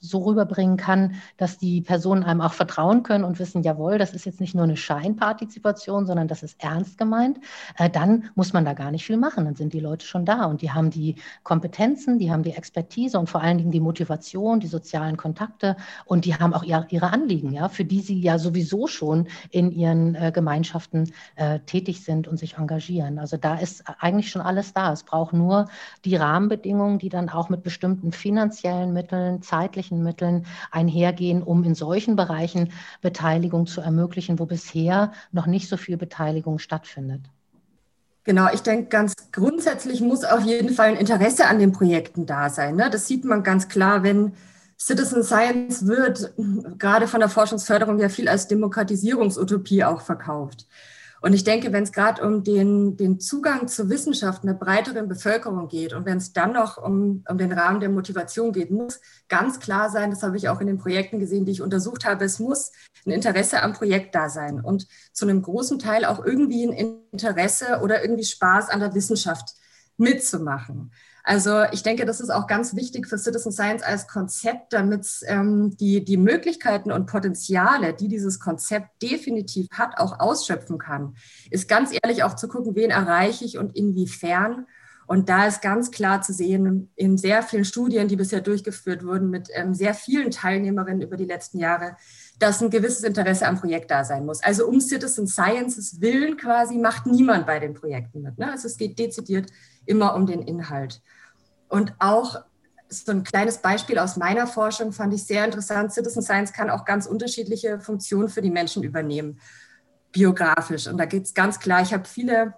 so 0.00 0.24
rüberbringen 0.24 0.76
kann, 0.76 1.14
dass 1.36 1.58
die 1.58 1.80
Personen 1.80 2.24
einem 2.24 2.40
auch 2.40 2.52
vertrauen 2.52 3.02
können 3.02 3.24
und 3.24 3.38
wissen, 3.38 3.62
jawohl, 3.62 3.98
das 3.98 4.12
ist 4.12 4.26
jetzt 4.26 4.40
nicht 4.40 4.54
nur 4.54 4.64
eine 4.64 4.76
Scheinpartizipation, 4.76 6.06
sondern 6.06 6.28
das 6.28 6.42
ist 6.42 6.62
ernst 6.62 6.98
gemeint, 6.98 7.38
äh, 7.78 7.88
dann 7.90 8.30
muss 8.34 8.52
man 8.52 8.64
da 8.64 8.72
gar 8.72 8.90
nicht 8.90 9.04
viel 9.06 9.16
machen. 9.16 9.44
Dann 9.44 9.56
sind 9.56 9.72
die 9.72 9.80
Leute 9.80 10.06
schon 10.06 10.24
da 10.24 10.46
und 10.46 10.62
die 10.62 10.72
haben 10.72 10.90
die 10.90 11.16
Kompetenzen, 11.42 12.18
die 12.18 12.30
haben 12.30 12.42
die 12.42 12.52
Expertise 12.52 13.18
und 13.18 13.28
vor 13.36 13.42
allen 13.42 13.58
Dingen 13.58 13.70
die 13.70 13.80
Motivation, 13.80 14.60
die 14.60 14.66
sozialen 14.66 15.18
Kontakte 15.18 15.76
und 16.06 16.24
die 16.24 16.34
haben 16.36 16.54
auch 16.54 16.62
ihre, 16.62 16.86
ihre 16.88 17.12
Anliegen, 17.12 17.52
ja, 17.52 17.68
für 17.68 17.84
die 17.84 18.00
sie 18.00 18.18
ja 18.18 18.38
sowieso 18.38 18.86
schon 18.86 19.28
in 19.50 19.70
ihren 19.70 20.14
äh, 20.14 20.32
Gemeinschaften 20.32 21.12
äh, 21.34 21.60
tätig 21.60 22.02
sind 22.02 22.28
und 22.28 22.38
sich 22.38 22.56
engagieren. 22.56 23.18
Also 23.18 23.36
da 23.36 23.56
ist 23.56 23.84
eigentlich 24.00 24.30
schon 24.30 24.40
alles 24.40 24.72
da. 24.72 24.90
Es 24.90 25.02
braucht 25.02 25.34
nur 25.34 25.68
die 26.06 26.16
Rahmenbedingungen, 26.16 26.98
die 26.98 27.10
dann 27.10 27.28
auch 27.28 27.50
mit 27.50 27.62
bestimmten 27.62 28.10
finanziellen 28.10 28.94
Mitteln, 28.94 29.42
zeitlichen 29.42 30.02
Mitteln 30.02 30.46
einhergehen, 30.70 31.42
um 31.42 31.62
in 31.62 31.74
solchen 31.74 32.16
Bereichen 32.16 32.72
Beteiligung 33.02 33.66
zu 33.66 33.82
ermöglichen, 33.82 34.38
wo 34.38 34.46
bisher 34.46 35.12
noch 35.30 35.46
nicht 35.46 35.68
so 35.68 35.76
viel 35.76 35.98
Beteiligung 35.98 36.58
stattfindet. 36.58 37.20
Genau, 38.26 38.48
ich 38.52 38.62
denke, 38.62 38.88
ganz 38.88 39.14
grundsätzlich 39.30 40.00
muss 40.00 40.24
auf 40.24 40.40
jeden 40.40 40.70
Fall 40.70 40.88
ein 40.88 40.96
Interesse 40.96 41.46
an 41.46 41.60
den 41.60 41.70
Projekten 41.70 42.26
da 42.26 42.50
sein. 42.50 42.74
Ne? 42.74 42.90
Das 42.90 43.06
sieht 43.06 43.24
man 43.24 43.44
ganz 43.44 43.68
klar, 43.68 44.02
wenn 44.02 44.32
Citizen 44.76 45.22
Science 45.22 45.86
wird 45.86 46.34
gerade 46.76 47.06
von 47.06 47.20
der 47.20 47.28
Forschungsförderung 47.28 48.00
ja 48.00 48.08
viel 48.08 48.28
als 48.28 48.48
Demokratisierungsutopie 48.48 49.84
auch 49.84 50.00
verkauft. 50.00 50.66
Und 51.20 51.32
ich 51.32 51.44
denke, 51.44 51.72
wenn 51.72 51.84
es 51.84 51.92
gerade 51.92 52.26
um 52.26 52.44
den, 52.44 52.96
den 52.96 53.20
Zugang 53.20 53.68
zur 53.68 53.88
Wissenschaft 53.88 54.42
einer 54.42 54.54
breiteren 54.54 55.08
Bevölkerung 55.08 55.68
geht 55.68 55.92
und 55.92 56.04
wenn 56.04 56.18
es 56.18 56.32
dann 56.32 56.52
noch 56.52 56.76
um, 56.76 57.24
um 57.28 57.38
den 57.38 57.52
Rahmen 57.52 57.80
der 57.80 57.88
Motivation 57.88 58.52
geht, 58.52 58.70
muss 58.70 59.00
ganz 59.28 59.58
klar 59.60 59.90
sein, 59.90 60.10
das 60.10 60.22
habe 60.22 60.36
ich 60.36 60.48
auch 60.48 60.60
in 60.60 60.66
den 60.66 60.78
Projekten 60.78 61.18
gesehen, 61.18 61.44
die 61.44 61.52
ich 61.52 61.62
untersucht 61.62 62.04
habe, 62.04 62.24
es 62.24 62.38
muss 62.38 62.72
ein 63.06 63.12
Interesse 63.12 63.62
am 63.62 63.72
Projekt 63.72 64.14
da 64.14 64.28
sein 64.28 64.60
und 64.60 64.86
zu 65.12 65.26
einem 65.26 65.42
großen 65.42 65.78
Teil 65.78 66.04
auch 66.04 66.24
irgendwie 66.24 66.66
ein 66.66 67.02
Interesse 67.12 67.80
oder 67.82 68.02
irgendwie 68.02 68.24
Spaß 68.24 68.68
an 68.68 68.80
der 68.80 68.94
Wissenschaft 68.94 69.54
mitzumachen. 69.96 70.92
Also 71.28 71.64
ich 71.72 71.82
denke, 71.82 72.04
das 72.04 72.20
ist 72.20 72.30
auch 72.30 72.46
ganz 72.46 72.76
wichtig 72.76 73.08
für 73.08 73.18
Citizen 73.18 73.50
Science 73.50 73.82
als 73.82 74.06
Konzept, 74.06 74.72
damit 74.72 75.08
ähm, 75.26 75.76
die, 75.76 76.04
die 76.04 76.18
Möglichkeiten 76.18 76.92
und 76.92 77.06
Potenziale, 77.06 77.94
die 77.94 78.06
dieses 78.06 78.38
Konzept 78.38 79.02
definitiv 79.02 79.66
hat, 79.72 79.98
auch 79.98 80.20
ausschöpfen 80.20 80.78
kann. 80.78 81.16
Ist 81.50 81.68
ganz 81.68 81.90
ehrlich 82.00 82.22
auch 82.22 82.36
zu 82.36 82.46
gucken, 82.46 82.76
wen 82.76 82.90
erreiche 82.90 83.44
ich 83.44 83.58
und 83.58 83.74
inwiefern. 83.74 84.66
Und 85.08 85.28
da 85.28 85.48
ist 85.48 85.62
ganz 85.62 85.90
klar 85.90 86.22
zu 86.22 86.32
sehen, 86.32 86.92
in 86.94 87.18
sehr 87.18 87.42
vielen 87.42 87.64
Studien, 87.64 88.06
die 88.06 88.16
bisher 88.16 88.40
durchgeführt 88.40 89.04
wurden, 89.04 89.28
mit 89.28 89.48
ähm, 89.52 89.74
sehr 89.74 89.94
vielen 89.94 90.30
Teilnehmerinnen 90.30 91.02
über 91.02 91.16
die 91.16 91.24
letzten 91.24 91.58
Jahre, 91.58 91.96
dass 92.38 92.62
ein 92.62 92.70
gewisses 92.70 93.02
Interesse 93.02 93.48
am 93.48 93.58
Projekt 93.58 93.90
da 93.90 94.04
sein 94.04 94.26
muss. 94.26 94.44
Also 94.44 94.68
um 94.68 94.80
Citizen 94.80 95.26
Sciences 95.26 96.00
willen 96.00 96.36
quasi 96.36 96.78
macht 96.78 97.06
niemand 97.06 97.46
bei 97.46 97.58
den 97.58 97.74
Projekten 97.74 98.22
mit. 98.22 98.38
Ne? 98.38 98.52
Also 98.52 98.68
es 98.68 98.76
geht 98.76 98.96
dezidiert 98.96 99.50
immer 99.86 100.14
um 100.14 100.26
den 100.26 100.42
Inhalt. 100.42 101.02
Und 101.68 101.94
auch 101.98 102.42
so 102.88 103.12
ein 103.12 103.24
kleines 103.24 103.58
Beispiel 103.58 103.98
aus 103.98 104.16
meiner 104.16 104.46
Forschung 104.46 104.92
fand 104.92 105.12
ich 105.14 105.24
sehr 105.24 105.44
interessant. 105.44 105.92
Citizen 105.92 106.22
Science 106.22 106.52
kann 106.52 106.70
auch 106.70 106.84
ganz 106.84 107.06
unterschiedliche 107.06 107.80
Funktionen 107.80 108.28
für 108.28 108.42
die 108.42 108.50
Menschen 108.50 108.82
übernehmen, 108.82 109.40
biografisch. 110.12 110.86
Und 110.86 110.98
da 110.98 111.04
geht 111.04 111.24
es 111.24 111.34
ganz 111.34 111.58
klar, 111.58 111.82
ich 111.82 111.92
habe 111.92 112.04
viele 112.06 112.54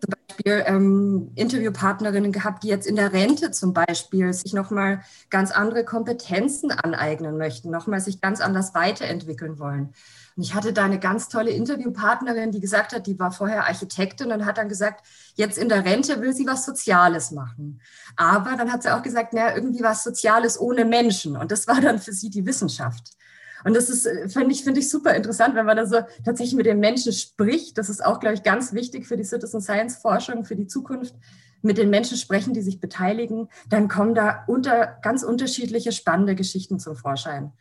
zum 0.00 0.14
Beispiel 0.28 0.64
ähm, 0.66 1.32
Interviewpartnerinnen 1.34 2.32
gehabt, 2.32 2.62
die 2.62 2.68
jetzt 2.68 2.86
in 2.86 2.96
der 2.96 3.12
Rente 3.12 3.50
zum 3.50 3.72
Beispiel 3.72 4.32
sich 4.32 4.52
nochmal 4.52 5.00
ganz 5.30 5.50
andere 5.50 5.84
Kompetenzen 5.84 6.70
aneignen 6.70 7.36
möchten, 7.36 7.70
nochmal 7.70 8.00
sich 8.00 8.20
ganz 8.20 8.40
anders 8.40 8.74
weiterentwickeln 8.74 9.58
wollen. 9.58 9.94
Und 10.36 10.42
ich 10.42 10.54
hatte 10.54 10.74
da 10.74 10.84
eine 10.84 11.00
ganz 11.00 11.28
tolle 11.28 11.50
Interviewpartnerin, 11.50 12.52
die 12.52 12.60
gesagt 12.60 12.94
hat, 12.94 13.06
die 13.06 13.18
war 13.18 13.32
vorher 13.32 13.66
Architektin 13.66 14.32
und 14.32 14.44
hat 14.44 14.58
dann 14.58 14.68
gesagt, 14.68 15.06
jetzt 15.34 15.56
in 15.56 15.70
der 15.70 15.84
Rente 15.84 16.20
will 16.20 16.34
sie 16.34 16.46
was 16.46 16.66
Soziales 16.66 17.30
machen. 17.30 17.80
Aber 18.16 18.54
dann 18.56 18.70
hat 18.70 18.82
sie 18.82 18.94
auch 18.94 19.02
gesagt, 19.02 19.32
naja, 19.32 19.54
irgendwie 19.54 19.82
was 19.82 20.04
Soziales 20.04 20.60
ohne 20.60 20.84
Menschen. 20.84 21.36
Und 21.36 21.50
das 21.50 21.66
war 21.66 21.80
dann 21.80 21.98
für 21.98 22.12
sie 22.12 22.28
die 22.28 22.44
Wissenschaft. 22.44 23.16
Und 23.64 23.74
das 23.74 23.88
ist, 23.88 24.06
äh, 24.06 24.28
finde 24.28 24.52
ich, 24.52 24.62
finde 24.62 24.80
ich 24.80 24.90
super 24.90 25.14
interessant, 25.14 25.54
wenn 25.54 25.66
man 25.66 25.76
da 25.76 25.86
so 25.86 26.00
tatsächlich 26.24 26.54
mit 26.54 26.66
den 26.66 26.80
Menschen 26.80 27.12
spricht. 27.12 27.78
Das 27.78 27.88
ist 27.88 28.04
auch, 28.04 28.20
glaube 28.20 28.34
ich, 28.34 28.42
ganz 28.42 28.74
wichtig 28.74 29.06
für 29.06 29.16
die 29.16 29.24
Citizen 29.24 29.62
Science 29.62 29.96
Forschung, 29.96 30.44
für 30.44 30.56
die 30.56 30.66
Zukunft. 30.66 31.14
Mit 31.62 31.78
den 31.78 31.90
Menschen 31.90 32.18
sprechen, 32.18 32.52
die 32.52 32.60
sich 32.60 32.80
beteiligen, 32.80 33.48
dann 33.68 33.88
kommen 33.88 34.14
da 34.14 34.44
unter, 34.46 34.98
ganz 35.02 35.22
unterschiedliche 35.22 35.90
spannende 35.90 36.34
Geschichten 36.34 36.78
zum 36.78 36.94
Vorschein. 36.94 37.52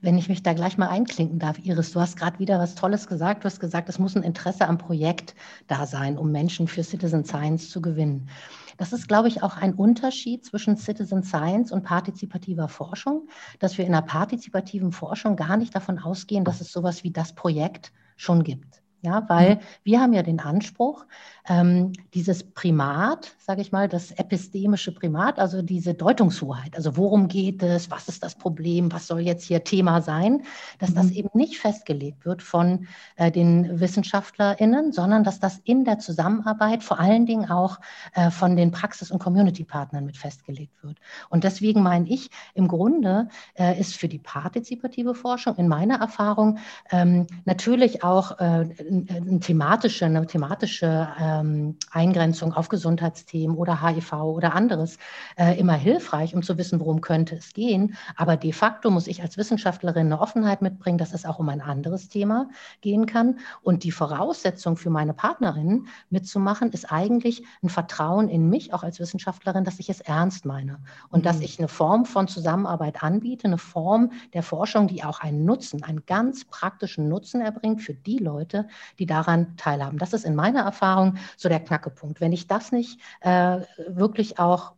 Wenn 0.00 0.18
ich 0.18 0.28
mich 0.28 0.42
da 0.42 0.52
gleich 0.52 0.78
mal 0.78 0.88
einklinken 0.88 1.38
darf, 1.38 1.58
Iris, 1.58 1.92
du 1.92 2.00
hast 2.00 2.16
gerade 2.16 2.38
wieder 2.38 2.58
was 2.58 2.74
Tolles 2.74 3.06
gesagt. 3.06 3.42
Du 3.42 3.46
hast 3.46 3.60
gesagt, 3.60 3.88
es 3.88 3.98
muss 3.98 4.16
ein 4.16 4.22
Interesse 4.22 4.68
am 4.68 4.78
Projekt 4.78 5.34
da 5.66 5.86
sein, 5.86 6.18
um 6.18 6.30
Menschen 6.32 6.68
für 6.68 6.84
Citizen 6.84 7.24
Science 7.24 7.70
zu 7.70 7.80
gewinnen. 7.80 8.28
Das 8.76 8.92
ist, 8.92 9.08
glaube 9.08 9.28
ich, 9.28 9.42
auch 9.42 9.56
ein 9.56 9.72
Unterschied 9.72 10.44
zwischen 10.44 10.76
Citizen 10.76 11.22
Science 11.22 11.72
und 11.72 11.82
partizipativer 11.82 12.68
Forschung, 12.68 13.28
dass 13.58 13.78
wir 13.78 13.86
in 13.86 13.92
der 13.92 14.02
partizipativen 14.02 14.92
Forschung 14.92 15.36
gar 15.36 15.56
nicht 15.56 15.74
davon 15.74 15.98
ausgehen, 15.98 16.44
dass 16.44 16.60
es 16.60 16.72
sowas 16.72 17.02
wie 17.02 17.10
das 17.10 17.34
Projekt 17.34 17.92
schon 18.16 18.42
gibt. 18.44 18.82
Ja, 19.02 19.28
weil 19.28 19.56
mhm. 19.56 19.60
wir 19.84 20.00
haben 20.00 20.12
ja 20.14 20.22
den 20.22 20.40
Anspruch, 20.40 21.04
ähm, 21.48 21.92
dieses 22.14 22.42
Primat, 22.42 23.36
sage 23.38 23.60
ich 23.60 23.70
mal, 23.70 23.88
das 23.88 24.10
epistemische 24.10 24.92
Primat, 24.92 25.38
also 25.38 25.62
diese 25.62 25.94
Deutungshoheit, 25.94 26.74
also 26.74 26.96
worum 26.96 27.28
geht 27.28 27.62
es, 27.62 27.90
was 27.90 28.08
ist 28.08 28.24
das 28.24 28.34
Problem, 28.34 28.90
was 28.90 29.06
soll 29.06 29.20
jetzt 29.20 29.44
hier 29.44 29.62
Thema 29.62 30.00
sein, 30.00 30.42
dass 30.78 30.92
das 30.94 31.06
mhm. 31.06 31.12
eben 31.12 31.30
nicht 31.34 31.58
festgelegt 31.58 32.24
wird 32.24 32.42
von 32.42 32.88
äh, 33.16 33.30
den 33.30 33.78
WissenschaftlerInnen, 33.78 34.92
sondern 34.92 35.22
dass 35.22 35.38
das 35.38 35.58
in 35.64 35.84
der 35.84 35.98
Zusammenarbeit 35.98 36.82
vor 36.82 36.98
allen 36.98 37.26
Dingen 37.26 37.50
auch 37.50 37.78
äh, 38.14 38.30
von 38.30 38.56
den 38.56 38.72
Praxis- 38.72 39.10
und 39.10 39.20
Community-Partnern 39.20 40.04
mit 40.04 40.16
festgelegt 40.16 40.82
wird. 40.82 40.98
Und 41.28 41.44
deswegen 41.44 41.82
meine 41.82 42.08
ich, 42.08 42.30
im 42.54 42.66
Grunde 42.66 43.28
äh, 43.54 43.78
ist 43.78 43.94
für 43.94 44.08
die 44.08 44.18
partizipative 44.18 45.14
Forschung 45.14 45.56
in 45.56 45.68
meiner 45.68 46.00
Erfahrung 46.00 46.58
ähm, 46.90 47.26
natürlich 47.44 48.02
auch 48.02 48.40
äh, 48.40 48.66
eine 48.88 49.40
thematische, 49.40 50.04
eine 50.04 50.26
thematische 50.26 51.08
ähm, 51.20 51.76
Eingrenzung 51.90 52.52
auf 52.52 52.68
Gesundheitsthemen 52.68 53.56
oder 53.56 53.82
HIV 53.82 54.12
oder 54.12 54.54
anderes 54.54 54.98
äh, 55.36 55.58
immer 55.58 55.74
hilfreich, 55.74 56.34
um 56.34 56.42
zu 56.42 56.56
wissen, 56.58 56.80
worum 56.80 57.00
könnte 57.00 57.36
es 57.36 57.52
gehen. 57.52 57.96
Aber 58.16 58.36
de 58.36 58.52
facto 58.52 58.90
muss 58.90 59.06
ich 59.06 59.22
als 59.22 59.36
Wissenschaftlerin 59.36 60.06
eine 60.06 60.20
Offenheit 60.20 60.62
mitbringen, 60.62 60.98
dass 60.98 61.12
es 61.12 61.24
auch 61.24 61.38
um 61.38 61.48
ein 61.48 61.60
anderes 61.60 62.08
Thema 62.08 62.48
gehen 62.80 63.06
kann. 63.06 63.38
Und 63.62 63.84
die 63.84 63.90
Voraussetzung 63.90 64.76
für 64.76 64.90
meine 64.90 65.14
Partnerinnen 65.14 65.88
mitzumachen, 66.10 66.70
ist 66.70 66.92
eigentlich 66.92 67.44
ein 67.62 67.68
Vertrauen 67.68 68.28
in 68.28 68.48
mich, 68.48 68.72
auch 68.72 68.82
als 68.82 69.00
Wissenschaftlerin, 69.00 69.64
dass 69.64 69.78
ich 69.78 69.90
es 69.90 70.00
ernst 70.00 70.44
meine 70.44 70.78
und 71.10 71.20
mhm. 71.20 71.24
dass 71.24 71.40
ich 71.40 71.58
eine 71.58 71.68
Form 71.68 72.04
von 72.04 72.28
Zusammenarbeit 72.28 73.02
anbiete, 73.02 73.46
eine 73.46 73.58
Form 73.58 74.12
der 74.32 74.42
Forschung, 74.42 74.88
die 74.88 75.04
auch 75.04 75.20
einen 75.20 75.44
Nutzen, 75.44 75.82
einen 75.82 76.04
ganz 76.06 76.44
praktischen 76.44 77.08
Nutzen 77.08 77.40
erbringt 77.40 77.82
für 77.82 77.94
die 77.94 78.18
Leute, 78.18 78.68
die 78.98 79.06
daran 79.06 79.56
teilhaben. 79.56 79.98
Das 79.98 80.12
ist 80.12 80.24
in 80.24 80.34
meiner 80.34 80.62
Erfahrung 80.62 81.16
so 81.36 81.48
der 81.48 81.60
Knackepunkt. 81.60 82.20
Wenn 82.20 82.32
ich 82.32 82.46
das 82.46 82.72
nicht 82.72 83.00
äh, 83.20 83.60
wirklich 83.88 84.38
auch 84.38 84.72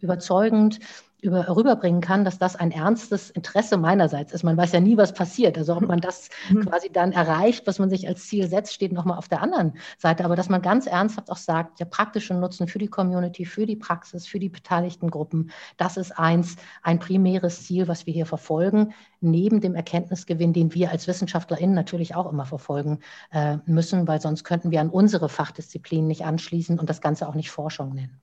überzeugend 0.00 0.80
über, 1.22 1.48
rüberbringen 1.48 2.00
kann, 2.00 2.24
dass 2.24 2.38
das 2.38 2.56
ein 2.56 2.70
ernstes 2.70 3.30
Interesse 3.30 3.76
meinerseits 3.76 4.32
ist. 4.32 4.44
Man 4.44 4.56
weiß 4.56 4.72
ja 4.72 4.80
nie, 4.80 4.96
was 4.96 5.12
passiert. 5.12 5.56
Also 5.56 5.74
ob 5.76 5.86
man 5.86 6.00
das 6.00 6.28
mhm. 6.50 6.66
quasi 6.66 6.90
dann 6.90 7.12
erreicht, 7.12 7.66
was 7.66 7.78
man 7.78 7.90
sich 7.90 8.06
als 8.06 8.26
Ziel 8.26 8.48
setzt, 8.48 8.74
steht 8.74 8.92
nochmal 8.92 9.18
auf 9.18 9.28
der 9.28 9.42
anderen 9.42 9.74
Seite. 9.98 10.24
Aber 10.24 10.36
dass 10.36 10.48
man 10.48 10.62
ganz 10.62 10.86
ernsthaft 10.86 11.30
auch 11.30 11.36
sagt, 11.36 11.80
der 11.80 11.86
praktische 11.86 12.34
Nutzen 12.34 12.68
für 12.68 12.78
die 12.78 12.88
Community, 12.88 13.44
für 13.44 13.66
die 13.66 13.76
Praxis, 13.76 14.26
für 14.26 14.38
die 14.38 14.48
beteiligten 14.48 15.10
Gruppen, 15.10 15.50
das 15.76 15.96
ist 15.96 16.12
eins, 16.12 16.56
ein 16.82 16.98
primäres 16.98 17.64
Ziel, 17.64 17.88
was 17.88 18.06
wir 18.06 18.12
hier 18.12 18.26
verfolgen, 18.26 18.92
neben 19.20 19.60
dem 19.60 19.74
Erkenntnisgewinn, 19.74 20.52
den 20.52 20.74
wir 20.74 20.90
als 20.90 21.08
WissenschaftlerInnen 21.08 21.74
natürlich 21.74 22.14
auch 22.14 22.30
immer 22.30 22.44
verfolgen 22.44 23.00
äh, 23.32 23.56
müssen, 23.66 24.06
weil 24.06 24.20
sonst 24.20 24.44
könnten 24.44 24.70
wir 24.70 24.80
an 24.80 24.90
unsere 24.90 25.28
Fachdisziplinen 25.28 26.06
nicht 26.06 26.24
anschließen 26.24 26.78
und 26.78 26.90
das 26.90 27.00
Ganze 27.00 27.26
auch 27.26 27.34
nicht 27.34 27.50
Forschung 27.50 27.94
nennen. 27.94 28.20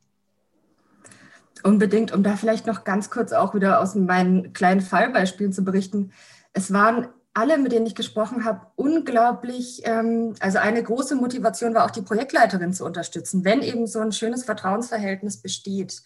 Unbedingt, 1.62 2.12
um 2.12 2.24
da 2.24 2.36
vielleicht 2.36 2.66
noch 2.66 2.84
ganz 2.84 3.10
kurz 3.10 3.32
auch 3.32 3.54
wieder 3.54 3.80
aus 3.80 3.96
meinen 3.96 4.54
kleinen 4.54 4.82
Fallbeispielen 4.82 5.54
zu 5.54 5.64
berichten. 5.64 6.12
Es 6.52 6.74
waren 6.74 7.08
alle, 7.34 7.58
mit 7.58 7.72
denen 7.72 7.86
ich 7.86 7.96
gesprochen 7.96 8.44
habe, 8.44 8.68
unglaublich, 8.76 9.82
ähm, 9.86 10.36
also 10.40 10.58
eine 10.58 10.84
große 10.84 11.16
Motivation 11.16 11.74
war 11.74 11.86
auch 11.86 11.92
die 11.92 12.02
Projektleiterin 12.02 12.74
zu 12.74 12.86
unterstützen, 12.86 13.44
wenn 13.46 13.62
eben 13.62 13.88
so 13.88 14.00
ein 14.00 14.12
schönes 14.12 14.44
Vertrauensverhältnis 14.44 15.38
besteht 15.38 16.04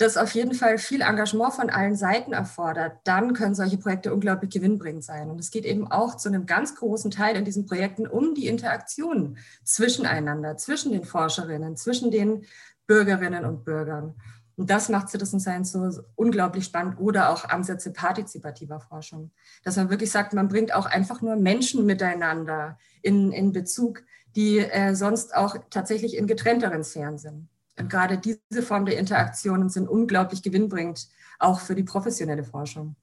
das 0.00 0.16
auf 0.16 0.32
jeden 0.32 0.54
Fall 0.54 0.78
viel 0.78 1.02
Engagement 1.02 1.52
von 1.52 1.68
allen 1.68 1.94
Seiten 1.94 2.32
erfordert, 2.32 2.98
dann 3.04 3.34
können 3.34 3.54
solche 3.54 3.76
Projekte 3.76 4.14
unglaublich 4.14 4.50
gewinnbringend 4.50 5.04
sein. 5.04 5.30
Und 5.30 5.38
es 5.38 5.50
geht 5.50 5.66
eben 5.66 5.90
auch 5.90 6.16
zu 6.16 6.28
einem 6.28 6.46
ganz 6.46 6.74
großen 6.74 7.10
Teil 7.10 7.36
in 7.36 7.44
diesen 7.44 7.66
Projekten 7.66 8.06
um 8.06 8.34
die 8.34 8.46
Interaktion 8.46 9.36
zwischeneinander, 9.62 10.56
zwischen 10.56 10.92
den 10.92 11.04
Forscherinnen, 11.04 11.76
zwischen 11.76 12.10
den 12.10 12.44
Bürgerinnen 12.86 13.44
und 13.44 13.64
Bürgern. 13.64 14.14
Und 14.60 14.68
das 14.68 14.90
macht 14.90 15.08
Citizen 15.08 15.40
Science 15.40 15.72
so 15.72 16.02
unglaublich 16.16 16.66
spannend 16.66 17.00
oder 17.00 17.30
auch 17.30 17.46
Ansätze 17.46 17.94
partizipativer 17.94 18.78
Forschung. 18.78 19.30
Dass 19.64 19.76
man 19.76 19.88
wirklich 19.88 20.10
sagt, 20.10 20.34
man 20.34 20.48
bringt 20.48 20.74
auch 20.74 20.84
einfach 20.84 21.22
nur 21.22 21.36
Menschen 21.36 21.86
miteinander 21.86 22.78
in, 23.00 23.32
in 23.32 23.52
Bezug, 23.52 24.02
die 24.36 24.58
äh, 24.58 24.94
sonst 24.94 25.34
auch 25.34 25.56
tatsächlich 25.70 26.14
in 26.14 26.26
getrennteren 26.26 26.84
Sphären 26.84 27.16
sind. 27.16 27.48
Und 27.78 27.88
gerade 27.88 28.18
diese 28.18 28.62
Form 28.62 28.84
der 28.84 28.98
Interaktionen 28.98 29.70
sind 29.70 29.88
unglaublich 29.88 30.42
gewinnbringend, 30.42 31.08
auch 31.38 31.60
für 31.60 31.74
die 31.74 31.84
professionelle 31.84 32.44
Forschung. 32.44 32.96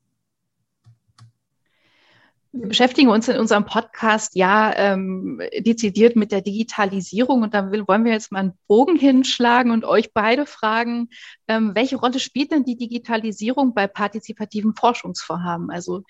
Wir 2.60 2.70
beschäftigen 2.70 3.10
uns 3.10 3.28
in 3.28 3.38
unserem 3.38 3.66
Podcast 3.66 4.36
ja 4.36 4.74
ähm, 4.76 5.40
dezidiert 5.60 6.16
mit 6.16 6.32
der 6.32 6.42
Digitalisierung 6.42 7.44
und 7.44 7.54
da 7.54 7.72
wollen 7.72 8.04
wir 8.04 8.12
jetzt 8.12 8.32
mal 8.32 8.40
einen 8.40 8.58
Bogen 8.68 8.96
hinschlagen 8.96 9.70
und 9.70 9.86
euch 9.86 10.12
beide 10.12 10.48
fragen, 10.48 11.10
ähm, 11.48 11.76
welche 11.76 11.98
Rolle 11.98 12.20
spielt 12.20 12.52
denn 12.52 12.64
die 12.64 12.76
Digitalisierung 12.76 13.76
bei 13.76 13.86
partizipativen 13.86 14.74
Forschungsvorhaben? 14.74 15.70
Also 15.70 16.02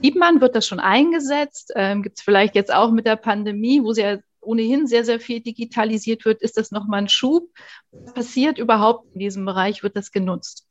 sieht 0.00 0.16
man, 0.16 0.40
wird 0.40 0.56
das 0.56 0.66
schon 0.66 0.80
eingesetzt? 0.80 1.70
Ähm, 1.76 2.02
Gibt 2.02 2.18
es 2.18 2.24
vielleicht 2.24 2.54
jetzt 2.54 2.72
auch 2.72 2.92
mit 2.92 3.04
der 3.04 3.16
Pandemie, 3.16 3.82
wo 3.82 3.92
sie 3.92 4.00
ja 4.00 4.18
ohnehin 4.40 4.86
sehr, 4.86 5.04
sehr 5.04 5.20
viel 5.20 5.40
digitalisiert 5.40 6.24
wird, 6.24 6.40
ist 6.40 6.56
das 6.56 6.70
nochmal 6.70 7.02
ein 7.02 7.08
Schub? 7.10 7.50
Was 7.90 8.14
passiert 8.14 8.56
überhaupt 8.56 9.12
in 9.12 9.20
diesem 9.20 9.44
Bereich? 9.44 9.82
Wird 9.82 9.96
das 9.96 10.12
genutzt? 10.12 10.66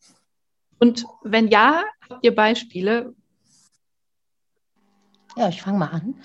Und 0.80 1.06
wenn 1.24 1.50
ja, 1.50 1.84
habt 2.10 2.26
ihr 2.26 2.34
Beispiele? 2.34 3.14
Ja, 5.40 5.48
ich 5.48 5.62
fange 5.62 5.78
mal 5.78 5.88
an. 5.88 6.16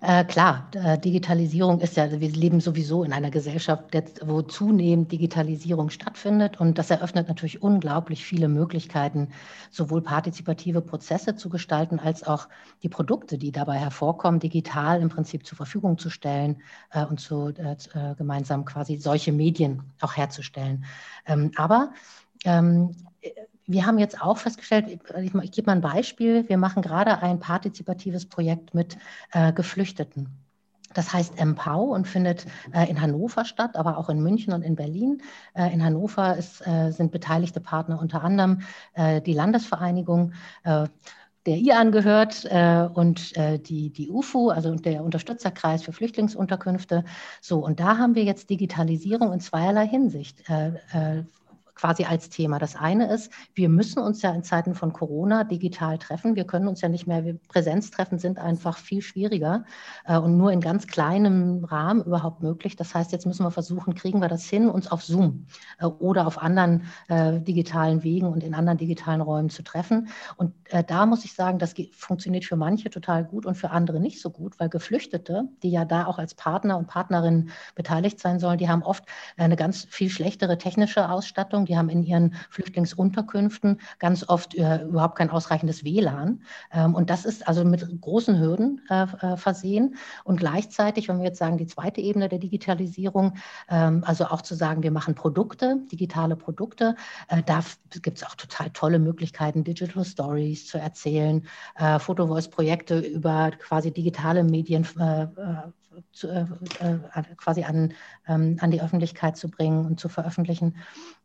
Äh, 0.00 0.24
klar, 0.26 0.70
äh, 0.76 0.96
Digitalisierung 0.96 1.80
ist 1.80 1.96
ja, 1.96 2.08
wir 2.08 2.30
leben 2.30 2.60
sowieso 2.60 3.02
in 3.02 3.12
einer 3.12 3.32
Gesellschaft, 3.32 3.82
wo 4.24 4.42
zunehmend 4.42 5.10
Digitalisierung 5.10 5.90
stattfindet 5.90 6.60
und 6.60 6.78
das 6.78 6.88
eröffnet 6.88 7.26
natürlich 7.26 7.62
unglaublich 7.62 8.24
viele 8.24 8.46
Möglichkeiten, 8.46 9.30
sowohl 9.72 10.02
partizipative 10.02 10.82
Prozesse 10.82 11.34
zu 11.34 11.48
gestalten, 11.48 11.98
als 11.98 12.22
auch 12.22 12.48
die 12.84 12.88
Produkte, 12.88 13.38
die 13.38 13.50
dabei 13.50 13.76
hervorkommen, 13.76 14.38
digital 14.38 15.02
im 15.02 15.08
Prinzip 15.08 15.44
zur 15.44 15.56
Verfügung 15.56 15.98
zu 15.98 16.08
stellen 16.08 16.62
äh, 16.92 17.04
und 17.04 17.18
zu, 17.18 17.48
äh, 17.48 17.72
äh, 17.72 18.14
gemeinsam 18.14 18.64
quasi 18.64 18.98
solche 18.98 19.32
Medien 19.32 19.82
auch 20.00 20.16
herzustellen. 20.16 20.84
Ähm, 21.26 21.50
aber 21.56 21.92
ähm, 22.44 22.94
wir 23.70 23.86
haben 23.86 23.98
jetzt 23.98 24.20
auch 24.20 24.38
festgestellt, 24.38 24.88
ich, 24.88 25.34
ich 25.34 25.52
gebe 25.52 25.66
mal 25.66 25.76
ein 25.76 25.80
Beispiel, 25.80 26.48
wir 26.48 26.58
machen 26.58 26.82
gerade 26.82 27.22
ein 27.22 27.38
partizipatives 27.38 28.26
Projekt 28.26 28.74
mit 28.74 28.98
äh, 29.32 29.52
Geflüchteten. 29.52 30.28
Das 30.92 31.12
heißt 31.12 31.38
MPOW 31.40 31.92
und 31.92 32.08
findet 32.08 32.46
äh, 32.72 32.90
in 32.90 33.00
Hannover 33.00 33.44
statt, 33.44 33.76
aber 33.76 33.96
auch 33.96 34.08
in 34.08 34.20
München 34.20 34.52
und 34.52 34.62
in 34.62 34.74
Berlin. 34.74 35.22
Äh, 35.54 35.72
in 35.72 35.84
Hannover 35.84 36.36
ist, 36.36 36.66
äh, 36.66 36.90
sind 36.90 37.12
beteiligte 37.12 37.60
Partner 37.60 38.00
unter 38.00 38.24
anderem 38.24 38.62
äh, 38.94 39.20
die 39.20 39.34
Landesvereinigung 39.34 40.32
äh, 40.64 40.86
der 41.46 41.56
ihr 41.56 41.78
angehört 41.78 42.44
äh, 42.50 42.86
und 42.92 43.34
äh, 43.36 43.58
die, 43.58 43.90
die 43.90 44.10
UFU, 44.10 44.50
also 44.50 44.74
der 44.74 45.02
Unterstützerkreis 45.02 45.82
für 45.82 45.92
Flüchtlingsunterkünfte. 45.92 47.04
So, 47.40 47.64
und 47.64 47.80
da 47.80 47.96
haben 47.96 48.14
wir 48.14 48.24
jetzt 48.24 48.50
Digitalisierung 48.50 49.32
in 49.32 49.40
zweierlei 49.40 49.88
Hinsicht. 49.88 50.46
Äh, 50.50 51.22
quasi 51.80 52.04
als 52.04 52.28
Thema. 52.28 52.58
Das 52.58 52.76
eine 52.76 53.10
ist, 53.10 53.32
wir 53.54 53.70
müssen 53.70 54.00
uns 54.02 54.20
ja 54.20 54.32
in 54.32 54.42
Zeiten 54.42 54.74
von 54.74 54.92
Corona 54.92 55.44
digital 55.44 55.96
treffen. 55.96 56.36
Wir 56.36 56.44
können 56.44 56.68
uns 56.68 56.82
ja 56.82 56.90
nicht 56.90 57.06
mehr, 57.06 57.22
Präsenztreffen 57.48 58.18
sind 58.18 58.38
einfach 58.38 58.76
viel 58.76 59.00
schwieriger 59.00 59.64
äh, 60.04 60.18
und 60.18 60.36
nur 60.36 60.52
in 60.52 60.60
ganz 60.60 60.86
kleinem 60.86 61.64
Rahmen 61.64 62.04
überhaupt 62.04 62.42
möglich. 62.42 62.76
Das 62.76 62.94
heißt, 62.94 63.12
jetzt 63.12 63.24
müssen 63.24 63.44
wir 63.44 63.50
versuchen, 63.50 63.94
kriegen 63.94 64.20
wir 64.20 64.28
das 64.28 64.44
hin, 64.44 64.68
uns 64.68 64.90
auf 64.92 65.02
Zoom 65.02 65.46
äh, 65.78 65.86
oder 65.86 66.26
auf 66.26 66.36
anderen 66.36 66.82
äh, 67.08 67.40
digitalen 67.40 68.02
Wegen 68.02 68.26
und 68.26 68.44
in 68.44 68.54
anderen 68.54 68.76
digitalen 68.76 69.22
Räumen 69.22 69.48
zu 69.48 69.62
treffen. 69.62 70.08
Und 70.36 70.52
äh, 70.66 70.84
da 70.84 71.06
muss 71.06 71.24
ich 71.24 71.32
sagen, 71.32 71.58
das 71.58 71.74
funktioniert 71.92 72.44
für 72.44 72.56
manche 72.56 72.90
total 72.90 73.24
gut 73.24 73.46
und 73.46 73.54
für 73.54 73.70
andere 73.70 74.00
nicht 74.00 74.20
so 74.20 74.28
gut, 74.28 74.60
weil 74.60 74.68
Geflüchtete, 74.68 75.48
die 75.62 75.70
ja 75.70 75.86
da 75.86 76.04
auch 76.04 76.18
als 76.18 76.34
Partner 76.34 76.76
und 76.76 76.88
Partnerinnen 76.88 77.50
beteiligt 77.74 78.20
sein 78.20 78.38
sollen, 78.38 78.58
die 78.58 78.68
haben 78.68 78.82
oft 78.82 79.04
eine 79.38 79.56
ganz 79.56 79.86
viel 79.88 80.10
schlechtere 80.10 80.58
technische 80.58 81.08
Ausstattung 81.08 81.69
die 81.70 81.78
haben 81.78 81.88
in 81.88 82.02
ihren 82.02 82.34
Flüchtlingsunterkünften 82.50 83.80
ganz 83.98 84.28
oft 84.28 84.54
äh, 84.56 84.82
überhaupt 84.82 85.16
kein 85.16 85.30
ausreichendes 85.30 85.84
WLAN. 85.84 86.42
Ähm, 86.72 86.94
und 86.94 87.08
das 87.08 87.24
ist 87.24 87.46
also 87.46 87.64
mit 87.64 88.00
großen 88.00 88.38
Hürden 88.38 88.82
äh, 88.90 89.04
äh, 89.04 89.36
versehen. 89.36 89.96
Und 90.24 90.38
gleichzeitig, 90.38 91.08
wenn 91.08 91.18
wir 91.18 91.26
jetzt 91.26 91.38
sagen, 91.38 91.56
die 91.56 91.66
zweite 91.66 92.00
Ebene 92.00 92.28
der 92.28 92.40
Digitalisierung, 92.40 93.34
ähm, 93.68 94.02
also 94.04 94.26
auch 94.26 94.42
zu 94.42 94.54
sagen, 94.54 94.82
wir 94.82 94.90
machen 94.90 95.14
Produkte, 95.14 95.78
digitale 95.92 96.36
Produkte, 96.36 96.96
da 97.46 97.60
gibt 98.02 98.18
es 98.18 98.24
auch 98.24 98.34
total 98.34 98.70
tolle 98.70 98.98
Möglichkeiten, 98.98 99.62
Digital 99.62 100.04
Stories 100.04 100.66
zu 100.66 100.78
erzählen, 100.78 101.46
äh, 101.76 101.98
Photovoice-Projekte 101.98 102.98
über 102.98 103.52
quasi 103.52 103.92
digitale 103.92 104.42
Medien 104.42 104.84
zu, 106.12 106.28
äh, 106.28 106.46
äh, 106.80 107.22
quasi 107.36 107.64
an, 107.64 107.92
ähm, 108.28 108.56
an 108.60 108.70
die 108.70 108.80
Öffentlichkeit 108.80 109.36
zu 109.36 109.50
bringen 109.50 109.86
und 109.86 110.00
zu 110.00 110.08
veröffentlichen. 110.08 110.76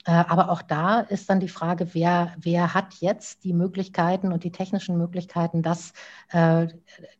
Äh, 0.05 0.11
aber 0.11 0.51
auch 0.51 0.61
da 0.61 0.99
ist 0.99 1.29
dann 1.29 1.39
die 1.39 1.49
Frage, 1.49 1.93
wer, 1.93 2.33
wer 2.37 2.75
hat 2.75 2.93
jetzt 2.99 3.43
die 3.43 3.53
Möglichkeiten 3.53 4.31
und 4.31 4.43
die 4.43 4.51
technischen 4.51 4.97
Möglichkeiten, 4.97 5.63
das, 5.63 5.93
äh, 6.29 6.67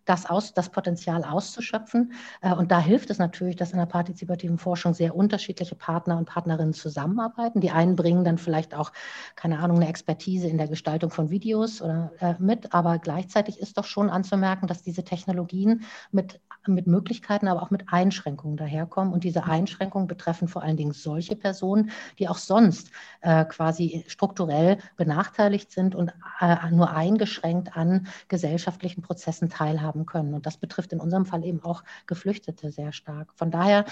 das, 0.05 0.27
aus, 0.27 0.53
das 0.53 0.69
Potenzial 0.69 1.23
auszuschöpfen. 1.23 2.13
Äh, 2.41 2.53
und 2.53 2.71
da 2.71 2.79
hilft 2.79 3.10
es 3.10 3.17
natürlich, 3.17 3.55
dass 3.55 3.71
in 3.71 3.79
der 3.79 3.88
partizipativen 3.88 4.60
Forschung 4.60 4.93
sehr 4.93 5.15
unterschiedliche 5.15 5.75
Partner 5.75 6.17
und 6.17 6.25
Partnerinnen 6.25 6.73
zusammenarbeiten. 6.73 7.60
Die 7.60 7.71
einen 7.71 7.95
bringen 7.95 8.23
dann 8.23 8.38
vielleicht 8.38 8.75
auch, 8.75 8.91
keine 9.36 9.58
Ahnung, 9.60 9.77
eine 9.77 9.89
Expertise 9.89 10.47
in 10.47 10.60
der 10.60 10.67
Gestaltung 10.67 11.10
von 11.10 11.31
Videos 11.31 11.81
oder 11.81 12.12
äh, 12.19 12.36
mit, 12.38 12.71
aber 12.73 12.99
gleichzeitig 12.99 13.60
ist 13.60 13.79
doch 13.79 13.86
schon 13.86 14.12
anzumerken, 14.12 14.67
dass 14.67 14.84
diese 14.84 15.03
Technologien 15.03 15.84
mit, 16.12 16.39
mit 16.67 16.86
Möglichkeiten, 16.86 17.35
aber 17.43 17.62
auch 17.62 17.71
mit 17.71 17.91
Einschränkungen 17.91 18.58
daherkommen. 18.58 19.13
Und 19.13 19.24
diese 19.24 19.43
Einschränkungen 19.43 20.08
betreffen 20.08 20.48
vor 20.48 20.63
allen 20.63 20.78
Dingen 20.78 20.93
solche 20.93 21.36
Personen, 21.36 21.91
die 22.19 22.28
auch 22.28 22.38
sonst 22.38 22.91
äh, 23.21 23.45
quasi 23.45 24.06
strukturell 24.08 24.78
benachteiligt 24.98 25.71
sind 25.71 25.95
und 25.95 26.13
äh, 26.39 26.69
nur 26.71 26.91
eingeschränkt 26.91 27.76
an 27.76 28.08
gesellschaftlichen 28.28 29.02
Prozessen 29.02 29.50
teilhaben 29.50 30.06
können. 30.06 30.34
Und 30.34 30.45
das 30.45 30.58
betrifft 30.58 30.93
in 30.93 31.00
unserem 31.00 31.26
Fall 31.26 31.43
eben 31.43 31.63
auch 31.63 31.84
Geflüchtete 32.08 32.71
sehr 32.71 32.93
stark. 32.93 33.34
Von 33.36 33.52
daher 33.52 33.86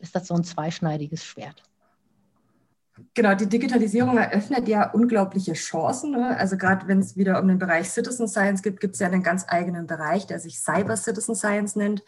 ist 0.00 0.14
das 0.14 0.26
so 0.26 0.34
ein 0.34 0.44
zweischneidiges 0.44 1.24
Schwert. 1.24 1.62
Genau, 3.14 3.34
die 3.34 3.48
Digitalisierung 3.48 4.18
eröffnet 4.18 4.68
ja 4.68 4.90
unglaubliche 4.90 5.54
Chancen. 5.54 6.12
Ne? 6.12 6.36
Also 6.36 6.56
gerade 6.56 6.86
wenn 6.86 7.00
es 7.00 7.16
wieder 7.16 7.40
um 7.40 7.48
den 7.48 7.58
Bereich 7.58 7.90
Citizen 7.90 8.28
Science 8.28 8.62
geht, 8.62 8.80
gibt 8.80 8.94
es 8.94 9.00
ja 9.00 9.06
einen 9.06 9.22
ganz 9.22 9.46
eigenen 9.48 9.86
Bereich, 9.86 10.26
der 10.26 10.38
sich 10.38 10.60
Cyber 10.60 10.96
Citizen 10.96 11.34
Science 11.34 11.76
nennt. 11.76 12.04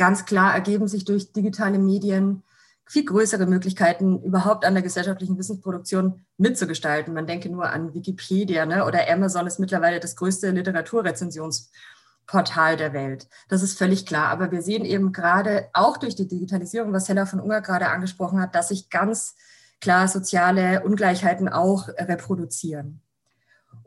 Ganz 0.00 0.24
klar 0.24 0.52
ergeben 0.54 0.88
sich 0.88 1.04
durch 1.04 1.32
digitale 1.34 1.78
Medien 1.78 2.42
viel 2.86 3.04
größere 3.04 3.44
Möglichkeiten, 3.44 4.22
überhaupt 4.22 4.64
an 4.64 4.72
der 4.72 4.82
gesellschaftlichen 4.82 5.36
Wissensproduktion 5.36 6.24
mitzugestalten. 6.38 7.12
Man 7.12 7.26
denke 7.26 7.50
nur 7.50 7.68
an 7.68 7.92
Wikipedia 7.92 8.64
ne? 8.64 8.86
oder 8.86 9.10
Amazon 9.10 9.46
ist 9.46 9.60
mittlerweile 9.60 10.00
das 10.00 10.16
größte 10.16 10.52
Literaturrezensionsportal 10.52 12.78
der 12.78 12.94
Welt. 12.94 13.28
Das 13.50 13.62
ist 13.62 13.76
völlig 13.76 14.06
klar. 14.06 14.28
Aber 14.28 14.50
wir 14.50 14.62
sehen 14.62 14.86
eben 14.86 15.12
gerade 15.12 15.68
auch 15.74 15.98
durch 15.98 16.16
die 16.16 16.28
Digitalisierung, 16.28 16.94
was 16.94 17.10
Hella 17.10 17.26
von 17.26 17.40
Unger 17.40 17.60
gerade 17.60 17.90
angesprochen 17.90 18.40
hat, 18.40 18.54
dass 18.54 18.68
sich 18.68 18.88
ganz 18.88 19.34
klar 19.82 20.08
soziale 20.08 20.82
Ungleichheiten 20.82 21.50
auch 21.50 21.88
reproduzieren. 21.88 23.02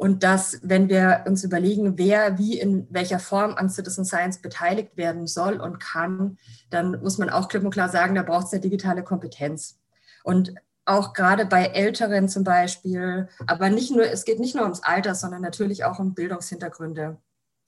Und 0.04 0.22
dass, 0.22 0.60
wenn 0.64 0.90
wir 0.90 1.24
uns 1.28 1.46
überlegen, 1.46 1.98
wer 1.98 2.38
wie 2.38 2.60
in 2.60 2.88
welcher 2.90 3.20
Form 3.20 3.54
an 3.54 3.70
Citizen 3.70 4.04
Science 4.04 4.40
beteiligt 4.40 4.98
werden 4.98 5.28
soll 5.28 5.62
und 5.62 5.80
kann, 5.80 6.38
dann 6.70 7.00
muss 7.02 7.20
man 7.20 7.30
auch 7.30 7.48
klipp 7.48 7.64
und 7.64 7.70
klar 7.70 7.88
sagen, 7.88 8.14
da 8.14 8.22
braucht 8.22 8.48
es 8.48 8.52
eine 8.52 8.60
digitale 8.60 9.02
Kompetenz. 9.02 9.80
Und 10.26 10.56
auch 10.84 11.14
gerade 11.14 11.46
bei 11.46 11.68
Älteren 11.68 12.28
zum 12.28 12.44
Beispiel, 12.44 13.30
aber 13.48 13.70
nicht 13.70 13.92
nur, 13.92 14.04
es 14.04 14.26
geht 14.26 14.42
nicht 14.42 14.56
nur 14.56 14.66
ums 14.66 14.84
Alter, 14.84 15.16
sondern 15.16 15.42
natürlich 15.42 15.86
auch 15.86 16.00
um 16.00 16.14
Bildungshintergründe 16.14 17.16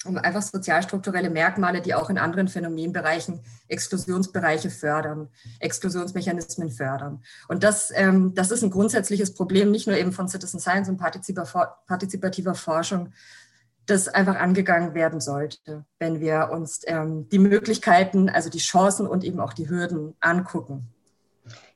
um 0.05 0.17
einfach 0.17 0.41
sozialstrukturelle 0.41 1.29
Merkmale, 1.29 1.81
die 1.81 1.93
auch 1.93 2.09
in 2.09 2.17
anderen 2.17 2.47
Phänomenbereichen 2.47 3.41
Exklusionsbereiche 3.67 4.69
fördern, 4.69 5.29
Exklusionsmechanismen 5.59 6.71
fördern. 6.71 7.23
Und 7.47 7.63
das, 7.63 7.91
ähm, 7.93 8.33
das 8.35 8.51
ist 8.51 8.63
ein 8.63 8.71
grundsätzliches 8.71 9.33
Problem, 9.33 9.71
nicht 9.71 9.87
nur 9.87 9.97
eben 9.97 10.11
von 10.11 10.27
Citizen 10.27 10.59
Science 10.59 10.89
und 10.89 10.97
partizipativer 10.97 12.55
Forschung, 12.55 13.09
das 13.85 14.07
einfach 14.07 14.35
angegangen 14.35 14.93
werden 14.93 15.19
sollte, 15.19 15.85
wenn 15.99 16.19
wir 16.19 16.49
uns 16.51 16.81
ähm, 16.85 17.29
die 17.29 17.39
Möglichkeiten, 17.39 18.29
also 18.29 18.49
die 18.49 18.59
Chancen 18.59 19.05
und 19.05 19.23
eben 19.23 19.39
auch 19.39 19.53
die 19.53 19.69
Hürden 19.69 20.15
angucken. 20.19 20.87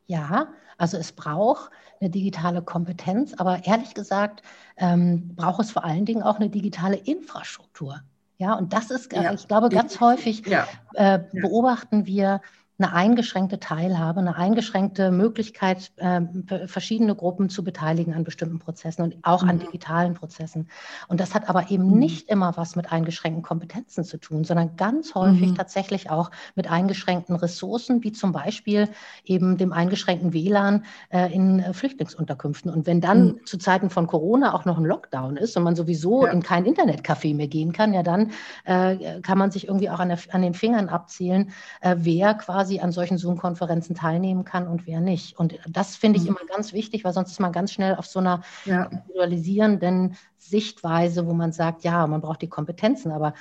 Ja, 0.08 0.48
Also 0.80 0.98
es 0.98 1.12
braucht 1.12 1.70
eine 2.00 2.10
digitale 2.10 2.62
Kompetenz, 2.62 3.34
aber 3.38 3.66
ehrlich 3.66 3.94
gesagt 3.94 4.42
ähm, 4.78 5.36
braucht 5.36 5.62
es 5.62 5.72
vor 5.72 5.84
allen 5.84 6.06
Dingen 6.06 6.24
auch 6.24 6.38
eine 6.38 6.50
digitale 6.50 6.96
Infrastruktur. 6.96 8.02
Ja, 8.40 8.54
und 8.54 8.72
das 8.72 8.90
ist, 8.90 9.12
ja. 9.12 9.34
ich 9.34 9.50
glaube, 9.50 9.68
ganz 9.68 10.00
häufig 10.00 10.48
ja. 10.48 10.66
äh, 10.94 11.20
beobachten 11.34 12.06
wir, 12.06 12.42
eine 12.80 12.94
eingeschränkte 12.94 13.60
Teilhabe, 13.60 14.22
eine 14.22 14.36
eingeschränkte 14.38 15.12
Möglichkeit, 15.12 15.92
äh, 15.98 16.22
verschiedene 16.66 17.14
Gruppen 17.14 17.50
zu 17.50 17.64
beteiligen 17.64 18.14
an 18.14 18.24
bestimmten 18.24 18.60
Prozessen 18.60 19.04
und 19.04 19.18
auch 19.24 19.44
mhm. 19.44 19.50
an 19.50 19.60
digitalen 19.60 20.14
Prozessen. 20.14 20.70
Und 21.10 21.20
das 21.20 21.36
hat 21.36 21.50
aber 21.50 21.70
eben 21.72 21.92
mhm. 21.92 22.00
nicht 22.00 22.30
immer 22.30 22.56
was 22.56 22.76
mit 22.76 22.92
eingeschränkten 22.92 23.44
Kompetenzen 23.44 24.06
zu 24.06 24.18
tun, 24.18 24.46
sondern 24.46 24.78
ganz 24.78 25.14
häufig 25.14 25.52
mhm. 25.52 25.56
tatsächlich 25.56 26.10
auch 26.10 26.32
mit 26.56 26.72
eingeschränkten 26.72 27.36
Ressourcen, 27.36 28.04
wie 28.04 28.14
zum 28.14 28.32
Beispiel 28.32 28.88
eben 29.26 29.58
dem 29.58 29.74
eingeschränkten 29.74 30.34
WLAN 30.34 30.86
äh, 31.10 31.34
in 31.34 31.60
äh, 31.60 31.74
Flüchtlingsunterkünften. 31.74 32.72
Und 32.72 32.88
wenn 32.88 33.02
dann 33.02 33.26
mhm. 33.26 33.46
zu 33.46 33.58
Zeiten 33.58 33.90
von 33.90 34.08
Corona 34.08 34.54
auch 34.54 34.64
noch 34.64 34.78
ein 34.78 34.86
Lockdown 34.86 35.36
ist 35.36 35.58
und 35.58 35.64
man 35.64 35.76
sowieso 35.76 36.26
ja. 36.26 36.32
in 36.32 36.42
kein 36.42 36.66
Internetcafé 36.66 37.36
mehr 37.36 37.48
gehen 37.48 37.74
kann, 37.74 37.94
ja 37.94 38.04
dann 38.04 38.32
äh, 38.64 39.20
kann 39.22 39.38
man 39.38 39.52
sich 39.52 39.68
irgendwie 39.68 39.90
auch 39.90 40.00
an, 40.00 40.10
der, 40.10 40.20
an 40.32 40.42
den 40.42 40.54
Fingern 40.54 40.88
abzählen, 40.88 41.52
äh, 41.82 41.96
wer 42.00 42.34
quasi 42.36 42.69
quasi 42.70 42.80
an 42.80 42.92
solchen 42.92 43.18
Zoom-Konferenzen 43.18 43.96
teilnehmen 43.96 44.46
kann 44.46 44.68
und 44.68 44.86
wer 44.86 45.00
nicht. 45.00 45.38
Und 45.40 45.58
das 45.68 45.96
finde 45.96 46.18
ich 46.18 46.24
mhm. 46.24 46.30
immer 46.30 46.46
ganz 46.48 46.74
wichtig, 46.74 47.04
weil 47.04 47.14
sonst 47.14 47.32
ist 47.32 47.40
man 47.40 47.52
ganz 47.52 47.72
schnell 47.72 47.96
auf 47.96 48.06
so 48.06 48.20
einer 48.20 48.42
ja. 48.66 48.84
individualisierenden 48.84 50.16
Sichtweise, 50.38 51.26
wo 51.26 51.34
man 51.34 51.52
sagt, 51.52 51.84
ja, 51.84 52.06
man 52.06 52.22
braucht 52.22 52.42
die 52.42 52.50
Kompetenzen, 52.50 53.12
aber 53.12 53.34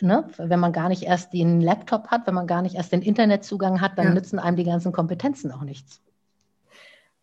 Ne, 0.00 0.28
wenn 0.36 0.60
man 0.60 0.72
gar 0.72 0.88
nicht 0.88 1.02
erst 1.02 1.32
den 1.32 1.60
Laptop 1.60 2.08
hat, 2.08 2.26
wenn 2.26 2.34
man 2.34 2.46
gar 2.46 2.62
nicht 2.62 2.76
erst 2.76 2.92
den 2.92 3.02
Internetzugang 3.02 3.80
hat, 3.80 3.98
dann 3.98 4.08
ja. 4.08 4.14
nützen 4.14 4.38
einem 4.38 4.56
die 4.56 4.64
ganzen 4.64 4.92
Kompetenzen 4.92 5.50
auch 5.50 5.62
nichts. 5.62 6.02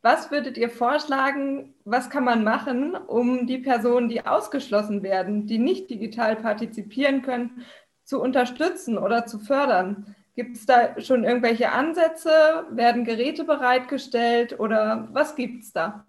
Was 0.01 0.29
würdet 0.29 0.57
ihr 0.57 0.69
vorschlagen, 0.69 1.73
was 1.85 2.09
kann 2.09 2.25
man 2.25 2.43
machen, 2.43 2.95
um 2.95 3.45
die 3.45 3.59
Personen, 3.59 4.09
die 4.09 4.25
ausgeschlossen 4.25 5.03
werden, 5.03 5.45
die 5.45 5.59
nicht 5.59 5.89
digital 5.89 6.35
partizipieren 6.35 7.21
können, 7.21 7.61
zu 8.03 8.19
unterstützen 8.19 8.97
oder 8.97 9.25
zu 9.25 9.39
fördern? 9.39 10.13
Gibt 10.35 10.57
es 10.57 10.65
da 10.65 10.99
schon 10.99 11.23
irgendwelche 11.23 11.71
Ansätze? 11.71 12.31
Werden 12.71 13.05
Geräte 13.05 13.43
bereitgestellt 13.43 14.59
oder 14.59 15.07
was 15.11 15.35
gibt 15.35 15.63
es 15.63 15.73
da? 15.73 16.05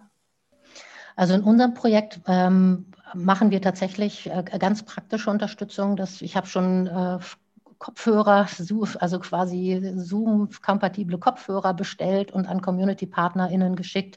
Also 1.16 1.34
in 1.34 1.42
unserem 1.42 1.74
Projekt 1.74 2.20
ähm, 2.26 2.87
machen 3.14 3.50
wir 3.50 3.60
tatsächlich 3.60 4.30
äh, 4.30 4.42
ganz 4.58 4.82
praktische 4.82 5.30
Unterstützung. 5.30 5.96
Das, 5.96 6.22
ich 6.22 6.37
habe 6.37 6.46
schon 6.46 6.87
äh, 6.87 7.18
Kopfhörer, 7.78 8.46
also 9.00 9.20
quasi 9.20 9.92
Zoom-kompatible 9.96 11.18
Kopfhörer 11.18 11.74
bestellt 11.74 12.32
und 12.32 12.46
an 12.46 12.62
Community-PartnerInnen 12.62 13.76
geschickt, 13.76 14.16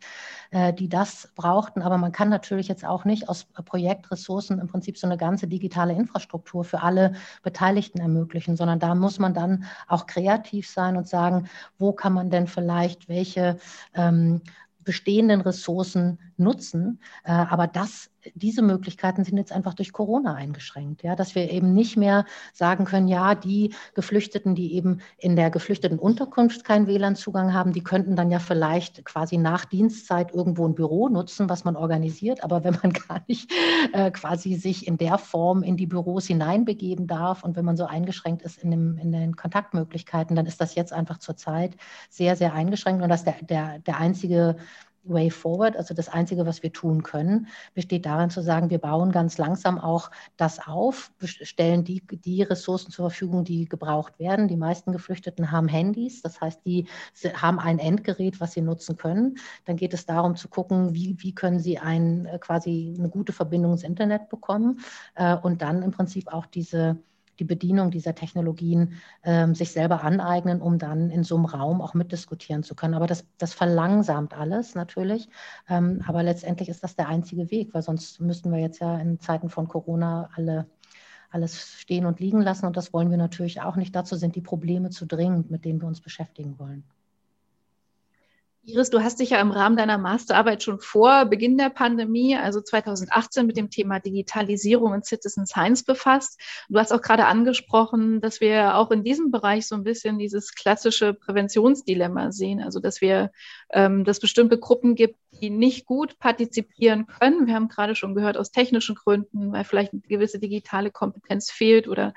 äh, 0.52 0.74
die 0.74 0.90
das 0.90 1.30
brauchten. 1.36 1.82
Aber 1.82 1.98
man 1.98 2.12
kann 2.12 2.30
natürlich 2.30 2.68
jetzt 2.68 2.86
auch 2.86 3.06
nicht 3.06 3.30
aus 3.30 3.46
Projektressourcen 3.46 4.60
im 4.60 4.68
Prinzip 4.68 4.98
so 4.98 5.08
eine 5.08 5.18
ganze 5.18 5.48
digitale 5.48 5.94
Infrastruktur 5.94 6.64
für 6.64 6.82
alle 6.82 7.14
Beteiligten 7.44 8.00
ermöglichen, 8.00 8.56
sondern 8.56 8.80
da 8.80 8.96
muss 8.96 9.20
man 9.20 9.34
dann 9.34 9.66
auch 9.88 10.06
kreativ 10.06 10.70
sein 10.70 10.98
und 10.98 11.08
sagen, 11.08 11.50
wo 11.78 11.92
kann 11.94 12.14
man 12.14 12.30
denn 12.30 12.48
vielleicht 12.48 13.10
welche 13.10 13.58
ähm, 13.94 14.42
bestehenden 14.84 15.42
Ressourcen 15.42 16.18
nutzen. 16.38 17.00
Äh, 17.24 17.32
aber 17.32 17.68
das, 17.68 18.10
diese 18.36 18.62
Möglichkeiten 18.62 19.24
sind 19.24 19.38
jetzt 19.38 19.52
einfach 19.52 19.74
durch 19.74 19.92
Corona 19.92 20.36
eingeschränkt, 20.36 21.04
ja, 21.04 21.16
dass 21.16 21.36
wir 21.36 21.50
eben 21.50 21.74
nicht 21.74 21.98
mehr 21.98 22.26
sagen 22.54 22.86
können, 22.86 23.08
ja, 23.08 23.36
die 23.36 23.74
Geflüchteten, 23.94 24.56
die 24.56 24.74
eben 24.74 25.02
in 25.18 25.36
der 25.36 25.50
geflüchteten 25.50 26.00
Unterkunft 26.00 26.64
keinen 26.64 26.88
WLAN-Zugang 26.88 27.54
haben, 27.54 27.74
die 27.74 27.84
könnten 27.84 28.16
dann 28.16 28.32
ja 28.32 28.40
vielleicht 28.40 29.06
quasi 29.06 29.38
nach 29.38 29.66
Dienstzeit 29.66 30.34
irgendwo 30.34 30.68
ein 30.68 30.76
Büro 30.76 31.10
nutzen, 31.10 31.50
was 31.50 31.64
man 31.64 31.76
organisiert. 31.76 32.44
Aber 32.44 32.64
wenn 32.64 32.78
man 32.82 32.94
gar 33.08 33.24
nicht 33.28 33.52
äh, 33.94 34.12
quasi 34.12 34.56
sich 34.56 34.88
in 34.88 34.98
der 34.98 35.18
Form 35.18 35.64
in 35.64 35.78
die 35.78 35.88
Büros 35.88 36.28
hineinbegeben 36.28 37.08
darf 37.08 37.44
und 37.44 37.56
wenn 37.56 37.66
man 37.66 37.78
so 37.78 37.86
eingeschränkt 37.86 38.42
ist 38.42 38.64
in, 38.64 38.72
dem, 38.72 38.98
in 38.98 39.12
den 39.12 39.36
Kontaktmöglichkeiten, 39.36 40.36
dann 40.36 40.46
ist 40.46 40.62
das 40.62 40.76
jetzt 40.76 40.94
einfach 40.94 41.18
zurzeit 41.18 41.76
sehr, 42.10 42.36
sehr 42.36 42.54
eingeschränkt 42.54 43.04
und 43.04 43.10
das 43.10 43.24
der, 43.24 43.36
der, 43.42 43.80
der 43.80 43.98
einzige 44.00 44.58
Way 45.10 45.30
Forward. 45.30 45.76
Also 45.78 45.94
das 45.94 46.10
Einzige, 46.10 46.46
was 46.46 46.64
wir 46.64 46.74
tun 46.74 47.04
können, 47.04 47.48
besteht 47.74 48.06
darin 48.06 48.30
zu 48.30 48.42
sagen, 48.42 48.70
wir 48.70 48.80
bauen 48.80 49.12
ganz 49.12 49.38
langsam 49.38 49.80
auch 49.80 50.12
das 50.38 50.66
auf, 50.68 51.12
stellen 51.24 51.84
die, 51.84 52.02
die 52.06 52.44
Ressourcen 52.44 52.92
zur 52.92 53.10
Verfügung, 53.10 53.44
die 53.44 53.66
gebraucht 53.66 54.20
werden. 54.20 54.48
Die 54.48 54.58
meisten 54.58 54.92
Geflüchteten 54.92 55.52
haben 55.52 55.68
Handys, 55.68 56.22
das 56.22 56.42
heißt, 56.42 56.62
die 56.66 56.88
haben 57.36 57.60
ein 57.60 57.80
Endgerät, 57.80 58.40
was 58.40 58.54
sie 58.54 58.62
nutzen 58.62 58.98
können. 58.98 59.38
Dann 59.66 59.76
geht 59.76 59.94
es 59.94 60.06
darum 60.06 60.36
zu 60.36 60.48
gucken, 60.48 60.94
wie, 60.94 61.16
wie 61.20 61.34
können 61.34 61.60
sie 61.60 61.78
ein, 61.80 62.26
äh, 62.26 62.40
quasi 62.40 62.96
eine 62.98 63.10
gute 63.10 63.34
Verbindung 63.34 63.74
ins 63.74 63.84
Internet 63.84 64.30
bekommen 64.30 64.80
äh, 65.16 65.36
und 65.36 65.62
dann 65.62 65.84
im 65.84 65.92
Prinzip 65.92 66.32
auch 66.34 66.46
diese 66.46 66.98
die 67.40 67.46
Bedienung 67.46 67.92
dieser 67.92 68.16
Technologien 68.16 68.94
ähm, 69.24 69.56
sich 69.56 69.72
selber 69.72 70.04
aneignen, 70.04 70.62
um 70.62 70.78
dann 70.78 71.10
in 71.10 71.24
so 71.24 71.36
einem 71.36 71.46
Raum 71.46 71.82
auch 71.82 71.94
mitdiskutieren 71.94 72.64
zu 72.64 72.76
können. 72.76 72.94
Aber 72.94 73.08
das, 73.08 73.26
das 73.38 73.54
verlangsamt 73.54 74.34
alles 74.38 74.76
natürlich. 74.76 75.30
Ähm, 75.70 76.04
aber 76.08 76.24
letztendlich 76.24 76.70
ist 76.70 76.84
das 76.84 76.96
der 76.96 77.08
einzige 77.08 77.52
Weg, 77.52 77.74
weil 77.74 77.82
sonst 77.82 78.20
müssten 78.20 78.52
wir 78.52 78.60
jetzt 78.60 78.80
ja 78.80 78.98
in 78.98 79.20
Zeiten 79.20 79.50
von 79.50 79.68
Corona 79.68 80.30
alle 80.36 80.68
alles 81.30 81.80
stehen 81.80 82.06
und 82.06 82.20
liegen 82.20 82.42
lassen. 82.42 82.66
Und 82.66 82.78
das 82.78 82.94
wollen 82.94 83.10
wir 83.10 83.18
natürlich 83.18 83.62
auch 83.62 83.76
nicht. 83.76 83.96
Dazu 83.96 84.16
sind 84.16 84.36
die 84.36 84.42
Probleme 84.42 84.90
zu 84.90 85.06
dringend, 85.06 85.52
mit 85.52 85.66
denen 85.66 85.82
wir 85.82 85.88
uns 85.88 86.02
beschäftigen 86.02 86.58
wollen. 86.58 86.84
Iris, 88.70 88.90
du 88.90 89.02
hast 89.02 89.22
dich 89.22 89.30
ja 89.30 89.40
im 89.40 89.52
Rahmen 89.52 89.78
deiner 89.78 89.98
Masterarbeit 89.98 90.62
schon 90.62 90.82
vor 90.82 91.24
Beginn 91.24 91.58
der 91.58 91.70
Pandemie, 91.70 92.36
also 92.36 92.60
2018, 92.60 93.48
mit 93.48 93.56
dem 93.56 93.70
Thema 93.70 94.02
Digitalisierung 94.02 94.92
und 94.92 95.06
Citizen 95.06 95.46
Science 95.46 95.86
befasst. 95.86 96.38
Du 96.68 96.78
hast 96.78 96.92
auch 96.92 97.02
gerade 97.02 97.28
angesprochen, 97.28 98.20
dass 98.20 98.42
wir 98.42 98.76
auch 98.76 98.92
in 98.92 99.06
diesem 99.06 99.32
Bereich 99.32 99.68
so 99.68 99.76
ein 99.76 99.86
bisschen 99.86 100.20
dieses 100.20 100.54
klassische 100.54 101.14
Präventionsdilemma 101.14 102.34
sehen, 102.34 102.62
also 102.62 102.82
dass 102.82 103.00
wir, 103.00 103.32
ähm, 103.72 104.04
dass 104.04 104.20
bestimmte 104.20 104.60
Gruppen 104.60 104.96
gibt, 104.96 105.16
die 105.32 105.50
nicht 105.50 105.86
gut 105.86 106.20
partizipieren 106.20 107.08
können. 107.08 107.48
Wir 107.48 107.54
haben 107.54 107.70
gerade 107.70 107.96
schon 107.96 108.16
gehört 108.16 108.36
aus 108.36 108.52
technischen 108.52 108.96
Gründen, 108.96 109.54
weil 109.54 109.64
vielleicht 109.64 109.94
eine 109.94 110.02
gewisse 110.02 110.40
digitale 110.40 110.92
Kompetenz 110.92 111.52
fehlt 111.52 111.88
oder 111.88 112.14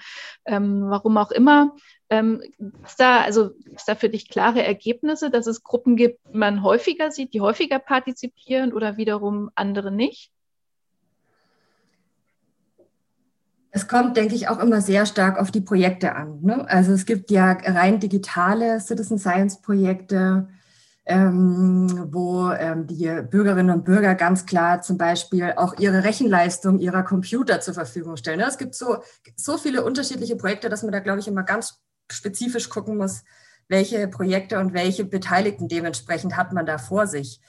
ähm, 0.47 0.83
warum 0.89 1.17
auch 1.17 1.31
immer. 1.31 1.77
Ähm, 2.13 2.43
ist 2.85 2.99
da, 2.99 3.21
also 3.21 3.51
ist 3.73 3.89
da 3.89 3.95
für 3.95 4.09
dich 4.09 4.29
klare 4.29 4.65
Ergebnisse, 4.65 5.31
dass 5.31 5.47
es 5.47 5.63
Gruppen 5.63 5.95
gibt, 5.95 6.19
die 6.27 6.37
man 6.37 6.65
häufiger 6.65 7.13
sieht, 7.13 7.33
die 7.35 7.41
häufiger 7.41 7.79
partizipieren 7.79 8.73
oder 8.73 8.97
wiederum 8.97 9.51
andere 9.55 9.93
nicht? 9.93 10.33
Es 13.71 13.87
kommt, 13.87 14.17
denke 14.17 14.35
ich, 14.35 14.49
auch 14.49 14.59
immer 14.59 14.81
sehr 14.81 15.07
stark 15.07 15.39
auf 15.39 15.53
die 15.53 15.61
Projekte 15.61 16.17
an. 16.17 16.41
Ne? 16.43 16.69
Also 16.69 16.93
es 16.93 17.07
gibt 17.07 17.31
ja 17.31 17.53
rein 17.53 18.01
digitale 18.01 18.81
Citizen 18.81 19.17
Science 19.17 19.63
Projekte, 19.63 20.49
ähm, 21.07 22.09
wo 22.13 22.51
ähm, 22.51 22.89
die 22.89 23.09
Bürgerinnen 23.31 23.71
und 23.71 23.85
Bürger 23.85 24.17
ganz 24.17 24.47
klar 24.47 24.83
zum 24.83 24.99
Beispiel 24.99 25.53
auch 25.57 25.79
ihre 25.79 26.03
Rechenleistung 26.03 26.81
ihrer 26.81 27.05
Computer 27.05 27.61
zur 27.61 27.75
Verfügung 27.75 28.17
stellen. 28.17 28.41
Ne? 28.41 28.47
Es 28.47 28.59
gibt 28.59 28.75
so, 28.75 28.99
so 29.37 29.57
viele 29.57 29.85
unterschiedliche 29.85 30.35
Projekte, 30.35 30.69
dass 30.69 30.83
man 30.83 30.91
da, 30.91 30.99
glaube 30.99 31.21
ich, 31.21 31.29
immer 31.29 31.45
ganz 31.45 31.81
spezifisch 32.13 32.69
gucken 32.69 32.97
muss, 32.97 33.23
welche 33.69 34.09
Projekte 34.09 34.59
und 34.59 34.75
welche 34.75 35.05
Beteiligten 35.05 35.69
dementsprechend 35.69 36.37
hat 36.37 36.53
man 36.53 36.67
da 36.67 36.79
vor 36.79 37.07
sich. 37.07 37.41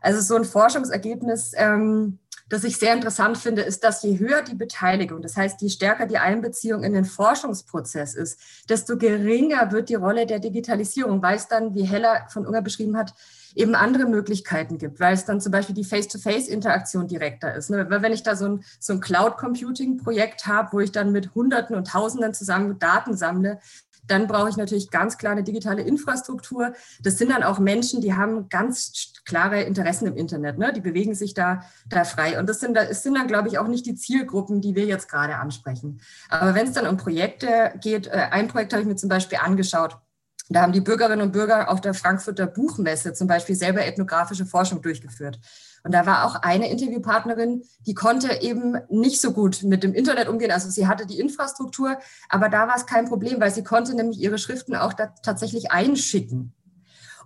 Also 0.00 0.20
so 0.20 0.36
ein 0.36 0.44
Forschungsergebnis, 0.44 1.52
ähm, 1.56 2.18
das 2.48 2.62
ich 2.62 2.76
sehr 2.76 2.94
interessant 2.94 3.38
finde, 3.38 3.62
ist, 3.62 3.82
dass 3.82 4.02
je 4.02 4.18
höher 4.18 4.42
die 4.42 4.54
Beteiligung, 4.54 5.20
das 5.20 5.36
heißt, 5.36 5.60
je 5.62 5.68
stärker 5.68 6.06
die 6.06 6.18
Einbeziehung 6.18 6.84
in 6.84 6.92
den 6.92 7.04
Forschungsprozess 7.04 8.14
ist, 8.14 8.38
desto 8.68 8.96
geringer 8.96 9.72
wird 9.72 9.88
die 9.88 9.96
Rolle 9.96 10.26
der 10.26 10.38
Digitalisierung, 10.38 11.22
weil 11.22 11.36
es 11.36 11.48
dann, 11.48 11.74
wie 11.74 11.82
Heller 11.82 12.26
von 12.28 12.46
Unger 12.46 12.62
beschrieben 12.62 12.96
hat, 12.96 13.14
eben 13.56 13.74
andere 13.74 14.04
Möglichkeiten 14.04 14.78
gibt, 14.78 15.00
weil 15.00 15.14
es 15.14 15.24
dann 15.24 15.40
zum 15.40 15.50
Beispiel 15.50 15.74
die 15.74 15.82
Face-to-Face-Interaktion 15.82 17.08
direkter 17.08 17.54
ist. 17.54 17.70
Ne? 17.70 17.86
Wenn 17.88 18.12
ich 18.12 18.22
da 18.22 18.36
so 18.36 18.44
ein, 18.44 18.64
so 18.78 18.92
ein 18.92 19.00
Cloud-Computing-Projekt 19.00 20.46
habe, 20.46 20.68
wo 20.72 20.80
ich 20.80 20.92
dann 20.92 21.10
mit 21.10 21.34
Hunderten 21.34 21.74
und 21.74 21.88
Tausenden 21.88 22.34
zusammen 22.34 22.78
Daten 22.78 23.16
sammle, 23.16 23.58
dann 24.06 24.26
brauche 24.26 24.48
ich 24.48 24.56
natürlich 24.56 24.90
ganz 24.90 25.18
klar 25.18 25.32
eine 25.32 25.42
digitale 25.42 25.82
Infrastruktur. 25.82 26.72
Das 27.02 27.18
sind 27.18 27.30
dann 27.30 27.42
auch 27.42 27.58
Menschen, 27.58 28.00
die 28.00 28.14
haben 28.14 28.48
ganz 28.48 29.12
klare 29.24 29.62
Interessen 29.62 30.06
im 30.06 30.16
Internet. 30.16 30.58
Ne? 30.58 30.72
Die 30.72 30.80
bewegen 30.80 31.14
sich 31.14 31.34
da, 31.34 31.62
da 31.88 32.04
frei. 32.04 32.38
Und 32.38 32.48
das 32.48 32.60
sind, 32.60 32.74
das 32.74 33.02
sind 33.02 33.14
dann, 33.14 33.26
glaube 33.26 33.48
ich, 33.48 33.58
auch 33.58 33.68
nicht 33.68 33.86
die 33.86 33.94
Zielgruppen, 33.94 34.60
die 34.60 34.74
wir 34.74 34.84
jetzt 34.84 35.08
gerade 35.08 35.36
ansprechen. 35.36 36.00
Aber 36.28 36.54
wenn 36.54 36.66
es 36.66 36.72
dann 36.72 36.86
um 36.86 36.96
Projekte 36.96 37.72
geht, 37.80 38.06
äh, 38.06 38.28
ein 38.30 38.48
Projekt 38.48 38.72
habe 38.72 38.82
ich 38.82 38.88
mir 38.88 38.96
zum 38.96 39.08
Beispiel 39.08 39.38
angeschaut. 39.42 39.98
Da 40.48 40.62
haben 40.62 40.72
die 40.72 40.80
Bürgerinnen 40.80 41.22
und 41.22 41.32
Bürger 41.32 41.70
auf 41.70 41.80
der 41.80 41.92
Frankfurter 41.92 42.46
Buchmesse 42.46 43.12
zum 43.12 43.26
Beispiel 43.26 43.56
selber 43.56 43.84
ethnografische 43.84 44.46
Forschung 44.46 44.80
durchgeführt. 44.80 45.40
Und 45.82 45.92
da 45.92 46.06
war 46.06 46.24
auch 46.24 46.36
eine 46.36 46.70
Interviewpartnerin, 46.70 47.62
die 47.86 47.94
konnte 47.94 48.42
eben 48.42 48.76
nicht 48.88 49.20
so 49.20 49.32
gut 49.32 49.62
mit 49.64 49.82
dem 49.82 49.94
Internet 49.94 50.28
umgehen. 50.28 50.50
Also 50.50 50.70
sie 50.70 50.86
hatte 50.86 51.06
die 51.06 51.18
Infrastruktur, 51.18 51.98
aber 52.28 52.48
da 52.48 52.68
war 52.68 52.76
es 52.76 52.86
kein 52.86 53.06
Problem, 53.06 53.40
weil 53.40 53.50
sie 53.50 53.64
konnte 53.64 53.94
nämlich 53.94 54.18
ihre 54.20 54.38
Schriften 54.38 54.76
auch 54.76 54.94
tatsächlich 55.22 55.70
einschicken. 55.70 56.52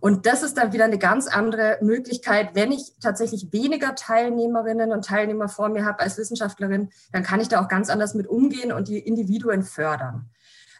Und 0.00 0.24
das 0.24 0.42
ist 0.42 0.56
dann 0.56 0.72
wieder 0.72 0.87
eine 0.87 0.98
ganz 0.98 1.26
andere 1.26 1.78
Möglichkeit. 1.83 2.54
Wenn 2.54 2.72
ich 2.72 2.94
tatsächlich 3.02 3.52
weniger 3.52 3.94
Teilnehmerinnen 3.94 4.92
und 4.92 5.04
Teilnehmer 5.04 5.48
vor 5.48 5.68
mir 5.68 5.85
habe 5.85 6.00
als 6.00 6.16
Wissenschaftlerin, 6.16 6.88
dann 7.12 7.22
kann 7.22 7.40
ich 7.40 7.48
da 7.48 7.62
auch 7.62 7.68
ganz 7.68 7.90
anders 7.90 8.14
mit 8.14 8.26
umgehen 8.26 8.72
und 8.72 8.88
die 8.88 8.98
Individuen 8.98 9.62
fördern. 9.62 10.30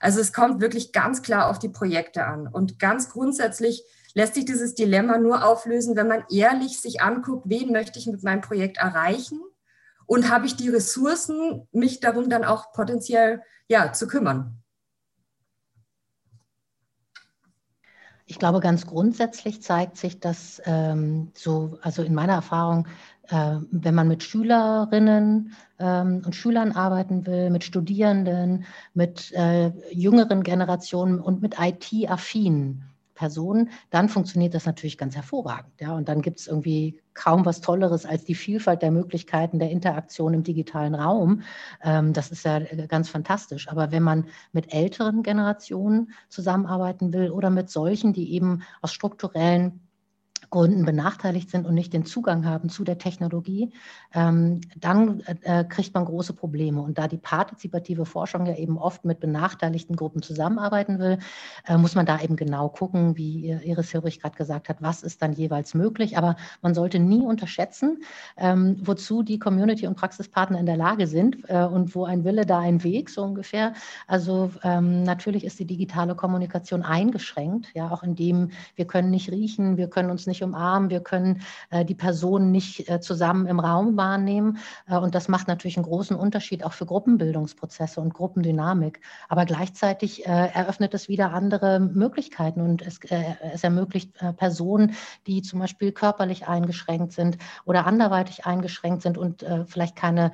Also 0.01 0.21
es 0.21 0.33
kommt 0.33 0.61
wirklich 0.61 0.93
ganz 0.93 1.23
klar 1.23 1.49
auf 1.49 1.59
die 1.59 1.69
Projekte 1.69 2.25
an. 2.25 2.49
Und 2.49 2.79
ganz 2.79 3.11
grundsätzlich 3.11 3.85
lässt 4.15 4.35
sich 4.35 4.47
dieses 4.47 4.75
Dilemma 4.75 5.19
nur 5.19 5.45
auflösen, 5.45 5.95
wenn 5.95 6.09
man 6.09 6.25
ehrlich 6.31 6.81
sich 6.81 7.03
anguckt, 7.03 7.45
wen 7.49 7.71
möchte 7.71 7.99
ich 7.99 8.07
mit 8.07 8.25
meinem 8.25 8.41
Projekt 8.41 8.79
erreichen 8.79 9.41
und 10.07 10.31
habe 10.31 10.47
ich 10.47 10.57
die 10.57 10.71
Ressourcen, 10.71 11.69
mich 11.71 12.01
darum 12.01 12.29
dann 12.29 12.45
auch 12.45 12.73
potenziell 12.73 13.43
ja, 13.69 13.93
zu 13.93 14.09
kümmern. 14.09 14.57
Ich 18.27 18.39
glaube, 18.39 18.61
ganz 18.61 18.87
grundsätzlich 18.87 19.61
zeigt 19.61 19.97
sich, 19.97 20.21
dass 20.21 20.63
ähm, 20.65 21.33
so, 21.35 21.79
also 21.83 22.03
in 22.03 22.15
meiner 22.15 22.35
Erfahrung, 22.35 22.87
wenn 23.31 23.95
man 23.95 24.09
mit 24.09 24.23
Schülerinnen 24.23 25.53
ähm, 25.79 26.23
und 26.25 26.35
Schülern 26.35 26.73
arbeiten 26.73 27.27
will, 27.27 27.51
mit 27.51 27.65
Studierenden, 27.65 28.65
mit 28.95 29.33
äh, 29.33 29.73
jüngeren 29.93 30.43
Generationen 30.43 31.21
und 31.21 31.43
mit 31.43 31.57
IT-affinen 31.59 32.91
Personen, 33.21 33.69
dann 33.91 34.09
funktioniert 34.09 34.55
das 34.55 34.65
natürlich 34.65 34.97
ganz 34.97 35.15
hervorragend. 35.15 35.79
Ja? 35.79 35.95
Und 35.95 36.09
dann 36.09 36.23
gibt 36.23 36.41
es 36.41 36.47
irgendwie 36.47 36.99
kaum 37.13 37.45
was 37.45 37.61
Tolleres 37.61 38.07
als 38.07 38.25
die 38.25 38.35
Vielfalt 38.35 38.81
der 38.81 38.91
Möglichkeiten 38.91 39.59
der 39.59 39.71
Interaktion 39.71 40.33
im 40.33 40.43
digitalen 40.43 40.95
Raum. 40.95 41.43
Ähm, 41.83 42.15
das 42.15 42.31
ist 42.31 42.47
ja 42.47 42.57
äh, 42.57 42.87
ganz 42.89 43.11
fantastisch. 43.11 43.69
Aber 43.69 43.93
wenn 43.93 44.03
man 44.03 44.25
mit 44.53 44.73
älteren 44.73 45.23
Generationen 45.23 46.13
zusammenarbeiten 46.31 47.13
will 47.13 47.31
oder 47.31 47.51
mit 47.51 47.69
solchen, 47.69 48.15
die 48.15 48.33
eben 48.33 48.63
aus 48.81 48.95
strukturellen 48.95 49.81
Gründen 50.51 50.85
benachteiligt 50.85 51.51
sind 51.51 51.67
und 51.67 51.75
nicht 51.75 51.93
den 51.93 52.05
Zugang 52.05 52.45
haben 52.45 52.69
zu 52.69 52.85
der 52.85 52.99
Technologie, 52.99 53.73
ähm, 54.13 54.61
dann 54.77 55.21
äh, 55.43 55.65
kriegt 55.65 55.95
man 55.95 56.05
große 56.05 56.33
Probleme. 56.33 56.83
Und 56.83 56.99
da 56.99 57.09
die 57.09 57.19
partizipative 57.19 58.05
Forschung 58.05 58.47
ja 58.47 58.57
eben 58.57 58.77
oft 58.77 59.05
mit 59.05 59.21
benachteiligten 59.21 59.95
Gruppen 59.97 60.23
zusammenarbeiten 60.23 60.99
will, 60.99 61.19
äh, 61.67 61.77
muss 61.77 61.95
man 61.95 62.07
da 62.07 62.21
eben 62.21 62.37
genau 62.37 62.69
gucken, 62.69 63.17
wie 63.17 63.51
Iris 63.51 63.93
Hilrich 63.93 64.21
gerade 64.21 64.37
gesagt 64.37 64.69
hat, 64.69 64.79
was 64.81 65.03
ist 65.03 65.23
dann 65.23 65.33
jeweils 65.33 65.75
möglich. 65.75 66.19
Aber 66.19 66.37
man 66.63 66.75
sollte 66.75 66.99
nie 66.99 67.23
unterschätzen, 67.23 68.03
ähm, 68.37 68.77
wozu 68.81 69.23
die 69.23 69.39
Community- 69.39 69.87
und 69.87 69.97
Praxispartner 69.97 70.59
in 70.59 70.67
der 70.67 70.77
Lage 70.77 71.07
sind 71.07 71.49
äh, 71.49 71.65
und 71.65 71.95
wo 71.95 72.05
ein 72.05 72.25
Wille, 72.25 72.45
da 72.45 72.59
ein 72.59 72.83
Weg, 72.83 73.11
so 73.11 73.23
ungefähr. 73.23 73.75
Also 74.09 74.51
ähm, 74.65 75.05
natürlich 75.05 75.45
ist 75.45 75.59
die 75.61 75.67
digitale 75.67 76.17
Kommunikation 76.17 76.83
eingeschränkt, 76.83 77.69
ja, 77.75 77.91
auch 77.91 78.03
indem 78.03 78.51
wir 78.75 78.87
können 78.87 79.11
nicht 79.11 79.31
riechen, 79.31 79.77
wir 79.77 79.89
können 79.89 80.11
uns 80.11 80.27
nicht 80.27 80.40
nicht 80.41 80.43
umarmen, 80.43 80.91
wir 80.91 81.01
können 81.01 81.43
äh, 81.71 81.85
die 81.85 81.95
Personen 81.95 82.51
nicht 82.51 82.89
äh, 82.89 83.01
zusammen 83.01 83.47
im 83.47 83.61
Raum 83.61 83.97
wahrnehmen. 83.97 84.59
Äh, 84.89 84.97
und 84.97 85.15
das 85.15 85.29
macht 85.29 85.49
natürlich 85.49 85.77
einen 85.77 85.87
großen 85.87 86.17
Unterschied 86.17 86.65
auch 86.65 86.73
für 86.73 86.87
Gruppenbildungsprozesse 86.87 88.01
und 88.01 88.15
Gruppendynamik. 88.15 89.01
Aber 89.29 89.45
gleichzeitig 89.45 90.27
äh, 90.27 90.51
eröffnet 90.53 90.95
es 90.95 91.09
wieder 91.09 91.33
andere 91.33 91.81
Möglichkeiten 91.81 92.61
und 92.61 92.83
es, 92.83 92.99
äh, 93.11 93.35
es 93.53 93.65
ermöglicht 93.65 94.21
äh, 94.23 94.33
Personen, 94.33 94.95
die 95.27 95.43
zum 95.43 95.61
Beispiel 95.61 95.93
körperlich 95.93 96.49
eingeschränkt 96.49 97.13
sind 97.13 97.39
oder 97.65 97.87
anderweitig 97.87 98.47
eingeschränkt 98.47 99.03
sind 99.03 99.19
und 99.19 99.45
vielleicht 99.67 99.97
keine 99.97 100.33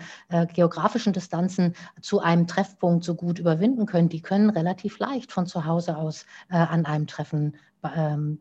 geografischen 0.55 1.12
Distanzen 1.12 1.75
zu 2.01 2.21
einem 2.21 2.47
Treffpunkt 2.47 3.05
so 3.05 3.14
gut 3.14 3.38
überwinden 3.38 3.87
können, 3.87 4.09
die 4.09 4.21
können 4.21 4.51
relativ 4.51 4.99
leicht 4.99 5.33
von 5.33 5.47
zu 5.47 5.64
Hause 5.64 5.97
aus 5.97 6.27
an 6.49 6.85
einem 6.85 7.07
Treffen 7.07 7.55
ähm, 7.96 8.38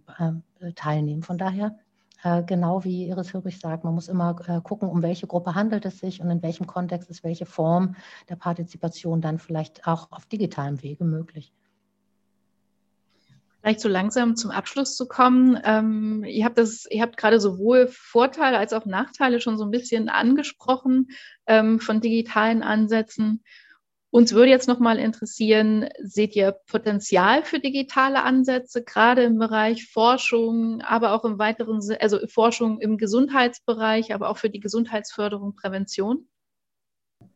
äh, 0.60 0.72
teilnehmen. 0.74 1.24
Von 1.24 1.38
daher, 1.38 1.78
äh, 2.24 2.44
genau 2.44 2.84
wie 2.84 3.08
Iris 3.08 3.34
Hörig 3.34 3.60
sagt, 3.60 3.84
man 3.84 3.94
muss 3.94 4.08
immer 4.08 4.36
äh, 4.48 4.62
gucken, 4.62 4.90
um 4.90 5.02
welche 5.02 5.28
Gruppe 5.28 5.56
handelt 5.56 5.86
es 5.86 6.00
sich 6.00 6.22
und 6.22 6.30
in 6.30 6.42
welchem 6.42 6.68
Kontext 6.68 7.10
ist 7.10 7.24
welche 7.24 7.46
Form 7.46 7.96
der 8.30 8.36
Partizipation 8.36 9.22
dann 9.22 9.40
vielleicht 9.40 9.88
auch 9.88 10.12
auf 10.12 10.26
digitalem 10.26 10.82
Wege 10.82 11.06
möglich 11.06 11.54
vielleicht 13.66 13.80
so 13.80 13.90
langsam 13.90 14.36
zum 14.36 14.52
Abschluss 14.52 14.96
zu 14.96 15.08
kommen. 15.08 15.60
Ähm, 15.64 16.24
ihr 16.24 16.46
habt 16.46 16.60
das, 16.60 16.86
ihr 16.88 17.02
habt 17.02 17.18
gerade 17.18 17.40
sowohl 17.40 17.88
Vorteile 17.88 18.60
als 18.60 18.74
auch 18.74 18.86
Nachteile 18.86 19.42
schon 19.42 19.58
so 19.58 19.64
ein 19.64 19.72
bisschen 19.72 20.08
angesprochen 20.08 21.08
ähm, 21.48 21.80
von 21.80 22.00
digitalen 22.00 22.62
Ansätzen. 22.62 23.42
Uns 24.16 24.32
würde 24.32 24.50
jetzt 24.50 24.70
noch 24.70 24.80
mal 24.80 24.98
interessieren, 24.98 25.90
seht 26.02 26.38
ihr 26.38 26.54
Potenzial 26.68 27.44
für 27.44 27.60
digitale 27.60 28.24
Ansätze, 28.24 28.82
gerade 28.82 29.24
im 29.24 29.38
Bereich 29.38 29.92
Forschung, 29.92 30.80
aber 30.80 31.12
auch 31.12 31.26
im 31.26 31.38
weiteren, 31.38 31.82
also 32.00 32.26
Forschung 32.30 32.80
im 32.80 32.98
Gesundheitsbereich, 32.98 34.14
aber 34.14 34.30
auch 34.30 34.38
für 34.38 34.50
die 34.50 34.62
Gesundheitsförderung, 34.62 35.58
Prävention? 35.58 36.30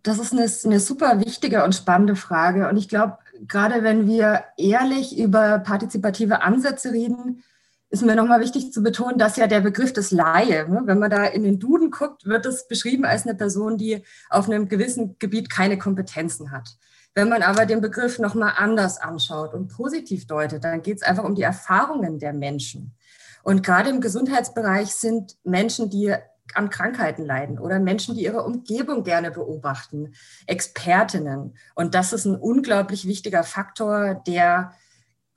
Das 0.03 0.19
ist 0.19 0.31
eine, 0.31 0.49
eine 0.63 0.79
super 0.79 1.19
wichtige 1.19 1.65
und 1.65 1.75
spannende 1.75 2.15
Frage. 2.15 2.69
Und 2.69 2.77
ich 2.77 2.87
glaube, 2.87 3.17
gerade 3.45 3.83
wenn 3.83 4.07
wir 4.07 4.45
ehrlich 4.55 5.19
über 5.19 5.59
partizipative 5.59 6.43
Ansätze 6.43 6.93
reden, 6.93 7.43
ist 7.89 8.03
mir 8.03 8.15
nochmal 8.15 8.39
wichtig 8.39 8.71
zu 8.71 8.83
betonen, 8.83 9.17
dass 9.17 9.37
ja 9.37 9.47
der 9.47 9.61
Begriff 9.61 9.93
des 9.93 10.11
Laie, 10.11 10.69
ne, 10.69 10.81
wenn 10.85 10.99
man 10.99 11.09
da 11.09 11.25
in 11.25 11.43
den 11.43 11.59
Duden 11.59 11.89
guckt, 11.89 12.25
wird 12.25 12.45
es 12.45 12.67
beschrieben 12.67 13.05
als 13.05 13.25
eine 13.25 13.35
Person, 13.35 13.77
die 13.77 14.03
auf 14.29 14.47
einem 14.47 14.67
gewissen 14.67 15.17
Gebiet 15.17 15.49
keine 15.49 15.77
Kompetenzen 15.77 16.51
hat. 16.51 16.77
Wenn 17.15 17.29
man 17.29 17.41
aber 17.41 17.65
den 17.65 17.81
Begriff 17.81 18.19
nochmal 18.19 18.53
anders 18.57 18.99
anschaut 18.99 19.53
und 19.53 19.69
positiv 19.69 20.27
deutet, 20.27 20.63
dann 20.63 20.83
geht 20.83 20.97
es 20.97 21.03
einfach 21.03 21.23
um 21.23 21.35
die 21.35 21.41
Erfahrungen 21.41 22.19
der 22.19 22.33
Menschen. 22.33 22.95
Und 23.41 23.63
gerade 23.63 23.89
im 23.89 24.01
Gesundheitsbereich 24.01 24.93
sind 24.93 25.35
Menschen, 25.43 25.89
die 25.89 26.13
an 26.53 26.69
Krankheiten 26.69 27.25
leiden 27.25 27.59
oder 27.59 27.79
Menschen, 27.79 28.15
die 28.15 28.23
ihre 28.23 28.43
Umgebung 28.43 29.03
gerne 29.03 29.31
beobachten, 29.31 30.13
Expertinnen. 30.47 31.55
Und 31.75 31.95
das 31.95 32.13
ist 32.13 32.25
ein 32.25 32.35
unglaublich 32.35 33.07
wichtiger 33.07 33.43
Faktor, 33.43 34.21
der 34.27 34.73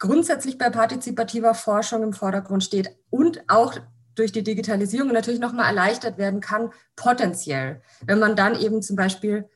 grundsätzlich 0.03 0.59
bei 0.59 0.69
partizipativer 0.69 1.55
Forschung 1.55 2.03
im 2.03 2.13
Vordergrund 2.13 2.65
steht 2.65 2.91
und 3.09 3.45
auch 3.47 3.77
durch 4.17 4.33
die 4.33 4.43
Digitalisierung 4.43 5.13
natürlich 5.13 5.39
nochmal 5.39 5.67
erleichtert 5.67 6.19
werden 6.19 6.41
kann, 6.41 6.71
potenziell, 6.97 7.81
wenn 8.05 8.19
man 8.19 8.35
dann 8.35 8.59
eben 8.59 8.83
zum 8.83 8.97
Beispiel 8.97 9.49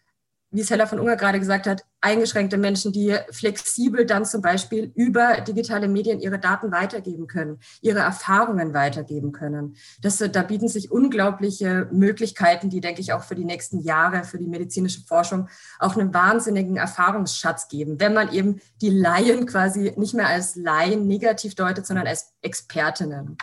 wie 0.57 0.63
es 0.63 0.71
Hella 0.71 0.87
von 0.87 0.99
Unger 0.99 1.17
gerade 1.17 1.39
gesagt 1.39 1.67
hat, 1.67 1.85
eingeschränkte 2.01 2.57
Menschen, 2.57 2.91
die 2.91 3.15
flexibel 3.31 4.07
dann 4.07 4.25
zum 4.25 4.41
Beispiel 4.41 4.91
über 4.95 5.43
digitale 5.43 5.87
Medien 5.87 6.19
ihre 6.19 6.39
Daten 6.39 6.73
weitergeben 6.73 7.27
können, 7.27 7.59
ihre 7.83 7.99
Erfahrungen 7.99 8.73
weitergeben 8.73 9.33
können. 9.33 9.77
Das, 10.01 10.17
da 10.17 10.43
bieten 10.43 10.69
sich 10.69 10.91
unglaubliche 10.91 11.89
Möglichkeiten, 11.93 12.71
die, 12.71 12.81
denke 12.81 13.03
ich, 13.03 13.13
auch 13.13 13.23
für 13.23 13.35
die 13.35 13.45
nächsten 13.45 13.81
Jahre, 13.81 14.25
für 14.25 14.39
die 14.39 14.47
medizinische 14.47 15.03
Forschung 15.03 15.51
auch 15.79 15.95
einen 15.95 16.15
wahnsinnigen 16.15 16.79
Erfahrungsschatz 16.79 17.69
geben, 17.69 18.01
wenn 18.01 18.15
man 18.15 18.33
eben 18.33 18.61
die 18.81 18.91
Laien 18.91 19.45
quasi 19.45 19.93
nicht 19.97 20.15
mehr 20.15 20.29
als 20.29 20.57
Laien 20.57 21.07
negativ 21.07 21.55
deutet, 21.55 21.87
sondern 21.87 22.07
als 22.07 22.33
Expertinnen. 22.41 23.37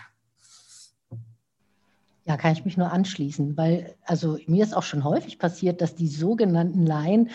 Ja, 2.26 2.38
kann 2.38 2.54
ich 2.54 2.64
mich 2.64 2.78
nur 2.78 2.90
anschließen, 2.90 3.58
weil 3.58 3.96
also 4.06 4.38
mir 4.48 4.64
ist 4.64 4.74
auch 4.76 4.84
schon 4.84 5.04
häufig 5.04 5.40
passiert, 5.40 5.82
dass 5.82 5.94
die 5.96 6.08
sogenannten 6.08 6.86
Laien 6.86 7.30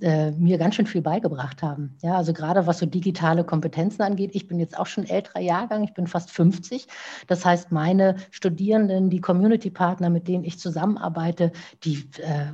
äh, 0.00 0.32
mir 0.32 0.58
ganz 0.58 0.74
schön 0.74 0.88
viel 0.88 1.02
beigebracht 1.02 1.62
haben. 1.62 1.96
Ja, 2.02 2.16
also 2.16 2.32
gerade 2.32 2.66
was 2.66 2.78
so 2.78 2.86
digitale 2.86 3.44
Kompetenzen 3.44 4.02
angeht. 4.02 4.32
Ich 4.34 4.48
bin 4.48 4.58
jetzt 4.58 4.76
auch 4.76 4.86
schon 4.86 5.04
älterer 5.06 5.40
Jahrgang, 5.40 5.84
ich 5.84 5.94
bin 5.94 6.08
fast 6.08 6.32
50. 6.32 6.88
Das 7.28 7.44
heißt, 7.44 7.70
meine 7.70 8.16
Studierenden, 8.32 9.10
die 9.10 9.20
Community-Partner, 9.20 10.10
mit 10.10 10.26
denen 10.26 10.42
ich 10.42 10.58
zusammenarbeite, 10.58 11.52
die 11.84 12.08
äh, 12.20 12.46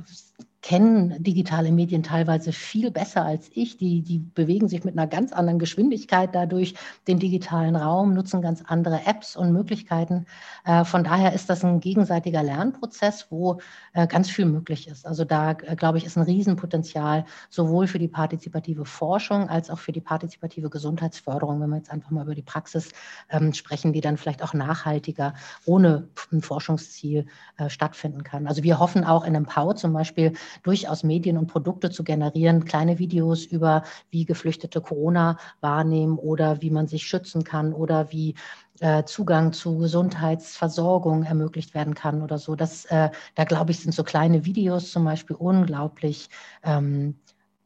kennen 0.63 1.21
digitale 1.21 1.73
Medien 1.73 2.03
teilweise 2.03 2.53
viel 2.53 2.89
besser 2.89 3.23
als 3.23 3.51
ich. 3.53 3.77
Die, 3.77 4.01
die 4.01 4.19
bewegen 4.19 4.69
sich 4.69 4.85
mit 4.85 4.97
einer 4.97 5.07
ganz 5.07 5.33
anderen 5.33 5.59
Geschwindigkeit 5.59 6.33
dadurch 6.33 6.75
den 7.05 7.19
digitalen 7.19 7.75
Raum, 7.75 8.13
nutzen 8.13 8.41
ganz 8.41 8.63
andere 8.65 9.05
Apps 9.05 9.35
und 9.35 9.51
Möglichkeiten. 9.51 10.25
Äh, 10.63 10.85
von 10.85 11.03
daher 11.03 11.33
ist 11.33 11.49
das 11.49 11.65
ein 11.65 11.81
gegenseitiger 11.81 12.41
Lernprozess, 12.41 13.27
wo 13.29 13.59
äh, 13.91 14.07
ganz 14.07 14.29
viel 14.29 14.45
möglich 14.45 14.87
ist. 14.87 15.05
Also 15.05 15.25
da, 15.25 15.51
äh, 15.51 15.75
glaube 15.75 15.97
ich, 15.97 16.05
ist 16.05 16.15
ein 16.15 16.23
Riesenpotenzial 16.23 17.25
sowohl 17.49 17.85
für 17.85 17.99
die 17.99 18.07
partizipative 18.07 18.85
Forschung 18.85 19.49
als 19.49 19.69
auch 19.69 19.79
für 19.79 19.91
die 19.91 20.01
partizipative 20.01 20.69
Gesundheitsförderung, 20.69 21.59
wenn 21.59 21.69
wir 21.71 21.77
jetzt 21.77 21.91
einfach 21.91 22.09
mal 22.09 22.23
über 22.23 22.35
die 22.35 22.41
Praxis 22.41 22.93
ähm, 23.29 23.53
sprechen, 23.53 23.91
die 23.91 24.01
dann 24.01 24.15
vielleicht 24.15 24.41
auch 24.41 24.53
nachhaltiger 24.53 25.33
ohne 25.65 26.07
ein 26.31 26.41
Forschungsziel 26.41 27.25
stattfinden 27.67 28.23
kann. 28.23 28.47
Also 28.47 28.63
wir 28.63 28.79
hoffen 28.79 29.03
auch 29.03 29.25
in 29.25 29.35
Empower 29.35 29.75
zum 29.75 29.93
Beispiel, 29.93 30.33
durchaus 30.61 31.03
Medien 31.03 31.37
und 31.37 31.47
Produkte 31.47 31.89
zu 31.89 32.03
generieren, 32.03 32.65
kleine 32.65 32.99
Videos 32.99 33.45
über, 33.45 33.83
wie 34.11 34.25
Geflüchtete 34.25 34.81
Corona 34.81 35.37
wahrnehmen 35.61 36.17
oder 36.17 36.61
wie 36.61 36.69
man 36.69 36.87
sich 36.87 37.07
schützen 37.07 37.43
kann 37.43 37.73
oder 37.73 38.11
wie 38.11 38.35
äh, 38.79 39.03
Zugang 39.05 39.53
zu 39.53 39.77
Gesundheitsversorgung 39.77 41.23
ermöglicht 41.23 41.73
werden 41.73 41.95
kann 41.95 42.21
oder 42.21 42.37
so. 42.37 42.55
Das, 42.55 42.85
äh, 42.85 43.09
da 43.35 43.43
glaube 43.43 43.71
ich, 43.71 43.79
sind 43.79 43.93
so 43.93 44.03
kleine 44.03 44.45
Videos 44.45 44.91
zum 44.91 45.05
Beispiel 45.05 45.35
unglaublich 45.35 46.29
ähm, 46.63 47.15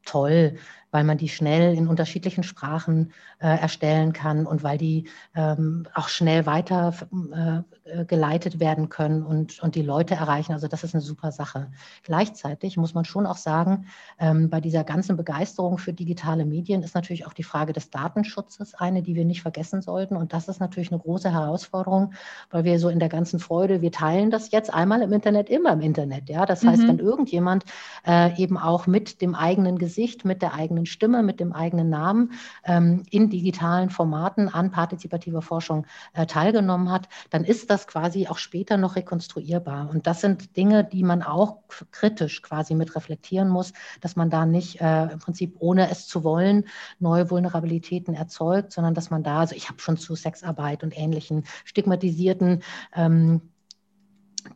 toll, 0.04 0.56
weil 0.90 1.04
man 1.04 1.18
die 1.18 1.28
schnell 1.28 1.74
in 1.74 1.88
unterschiedlichen 1.88 2.42
Sprachen 2.42 3.12
äh, 3.40 3.46
erstellen 3.46 4.12
kann 4.12 4.46
und 4.46 4.62
weil 4.62 4.78
die 4.78 5.08
ähm, 5.34 5.86
auch 5.94 6.08
schnell 6.08 6.46
weitergeleitet 6.46 8.54
äh, 8.54 8.60
werden 8.60 8.88
können 8.88 9.22
und, 9.22 9.62
und 9.62 9.74
die 9.74 9.82
Leute 9.82 10.14
erreichen. 10.14 10.52
Also 10.52 10.68
das 10.68 10.84
ist 10.84 10.94
eine 10.94 11.02
super 11.02 11.32
Sache. 11.32 11.70
Gleichzeitig 12.02 12.76
muss 12.76 12.94
man 12.94 13.04
schon 13.04 13.26
auch 13.26 13.36
sagen, 13.36 13.86
ähm, 14.18 14.50
bei 14.50 14.60
dieser 14.60 14.84
ganzen 14.84 15.16
Begeisterung 15.16 15.78
für 15.78 15.92
digitale 15.92 16.44
Medien 16.44 16.82
ist 16.82 16.94
natürlich 16.94 17.26
auch 17.26 17.34
die 17.34 17.42
Frage 17.42 17.72
des 17.72 17.90
Datenschutzes 17.90 18.74
eine, 18.74 19.02
die 19.02 19.14
wir 19.14 19.24
nicht 19.24 19.42
vergessen 19.42 19.82
sollten. 19.82 20.16
Und 20.16 20.32
das 20.32 20.48
ist 20.48 20.60
natürlich 20.60 20.90
eine 20.90 21.00
große 21.00 21.30
Herausforderung, 21.30 22.12
weil 22.50 22.64
wir 22.64 22.78
so 22.78 22.88
in 22.88 22.98
der 22.98 23.08
ganzen 23.08 23.40
Freude, 23.40 23.82
wir 23.82 23.92
teilen 23.92 24.30
das 24.30 24.50
jetzt 24.50 24.72
einmal 24.72 25.02
im 25.02 25.12
Internet, 25.12 25.50
immer 25.50 25.72
im 25.72 25.80
Internet. 25.80 26.28
Ja, 26.28 26.46
das 26.46 26.64
heißt, 26.64 26.82
mhm. 26.82 26.88
wenn 26.88 26.98
irgendjemand 26.98 27.64
äh, 28.06 28.40
eben 28.40 28.58
auch 28.58 28.86
mit 28.86 29.20
dem 29.20 29.34
eigenen 29.34 29.78
Gesicht, 29.78 30.24
mit 30.24 30.42
der 30.42 30.54
eigenen 30.54 30.77
Stimme, 30.86 31.22
mit 31.22 31.40
dem 31.40 31.52
eigenen 31.52 31.90
Namen 31.90 32.32
ähm, 32.64 33.02
in 33.10 33.30
digitalen 33.30 33.90
Formaten 33.90 34.48
an 34.48 34.70
partizipativer 34.70 35.42
Forschung 35.42 35.86
äh, 36.12 36.26
teilgenommen 36.26 36.90
hat, 36.90 37.08
dann 37.30 37.44
ist 37.44 37.70
das 37.70 37.86
quasi 37.86 38.28
auch 38.28 38.38
später 38.38 38.76
noch 38.76 38.96
rekonstruierbar. 38.96 39.88
Und 39.90 40.06
das 40.06 40.20
sind 40.20 40.56
Dinge, 40.56 40.84
die 40.84 41.02
man 41.02 41.22
auch 41.22 41.58
kritisch 41.90 42.42
quasi 42.42 42.74
mit 42.74 42.94
reflektieren 42.96 43.48
muss, 43.48 43.72
dass 44.00 44.16
man 44.16 44.30
da 44.30 44.46
nicht 44.46 44.80
äh, 44.80 45.04
im 45.12 45.18
Prinzip 45.18 45.56
ohne 45.58 45.90
es 45.90 46.06
zu 46.06 46.24
wollen 46.24 46.64
neue 46.98 47.30
Vulnerabilitäten 47.30 48.14
erzeugt, 48.14 48.72
sondern 48.72 48.94
dass 48.94 49.10
man 49.10 49.22
da, 49.22 49.40
also 49.40 49.54
ich 49.54 49.68
habe 49.68 49.80
schon 49.80 49.96
zu 49.96 50.14
Sexarbeit 50.14 50.82
und 50.82 50.96
ähnlichen 50.96 51.44
stigmatisierten 51.64 52.62
ähm, 52.94 53.42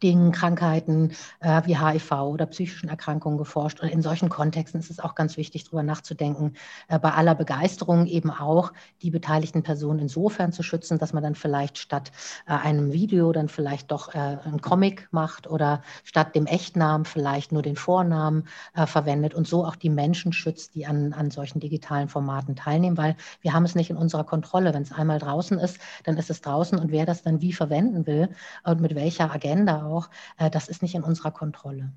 Dingen, 0.00 0.32
Krankheiten 0.32 1.12
äh, 1.40 1.62
wie 1.64 1.78
HIV 1.78 2.12
oder 2.12 2.46
psychischen 2.46 2.88
Erkrankungen 2.88 3.38
geforscht. 3.38 3.80
Und 3.80 3.88
in 3.88 4.02
solchen 4.02 4.28
Kontexten 4.28 4.80
ist 4.80 4.90
es 4.90 5.00
auch 5.00 5.14
ganz 5.14 5.36
wichtig, 5.36 5.64
darüber 5.64 5.82
nachzudenken, 5.82 6.54
äh, 6.88 6.98
bei 6.98 7.12
aller 7.12 7.34
Begeisterung 7.34 8.06
eben 8.06 8.30
auch 8.30 8.72
die 9.02 9.10
beteiligten 9.10 9.62
Personen 9.62 10.00
insofern 10.00 10.52
zu 10.52 10.62
schützen, 10.62 10.98
dass 10.98 11.12
man 11.12 11.22
dann 11.22 11.34
vielleicht 11.34 11.78
statt 11.78 12.12
äh, 12.46 12.52
einem 12.52 12.92
Video 12.92 13.32
dann 13.32 13.48
vielleicht 13.48 13.90
doch 13.90 14.14
äh, 14.14 14.18
einen 14.18 14.60
Comic 14.60 15.08
macht 15.10 15.48
oder 15.48 15.82
statt 16.04 16.34
dem 16.34 16.46
Echtnamen 16.46 17.04
vielleicht 17.04 17.52
nur 17.52 17.62
den 17.62 17.76
Vornamen 17.76 18.44
äh, 18.74 18.86
verwendet 18.86 19.34
und 19.34 19.46
so 19.46 19.64
auch 19.64 19.76
die 19.76 19.90
Menschen 19.90 20.32
schützt, 20.32 20.74
die 20.74 20.86
an, 20.86 21.12
an 21.12 21.30
solchen 21.30 21.60
digitalen 21.60 22.08
Formaten 22.08 22.56
teilnehmen, 22.56 22.96
weil 22.96 23.16
wir 23.40 23.52
haben 23.52 23.64
es 23.64 23.74
nicht 23.74 23.90
in 23.90 23.96
unserer 23.96 24.24
Kontrolle. 24.24 24.74
Wenn 24.74 24.82
es 24.82 24.92
einmal 24.92 25.18
draußen 25.18 25.58
ist, 25.58 25.78
dann 26.04 26.16
ist 26.16 26.30
es 26.30 26.40
draußen 26.40 26.78
und 26.78 26.90
wer 26.90 27.06
das 27.06 27.22
dann 27.22 27.40
wie 27.40 27.52
verwenden 27.52 28.06
will 28.06 28.28
und 28.64 28.80
mit 28.80 28.94
welcher 28.94 29.32
Agenda 29.32 29.81
auch, 29.82 30.08
äh, 30.38 30.50
das 30.50 30.68
ist 30.68 30.82
nicht 30.82 30.94
in 30.94 31.02
unserer 31.02 31.30
Kontrolle. 31.30 31.92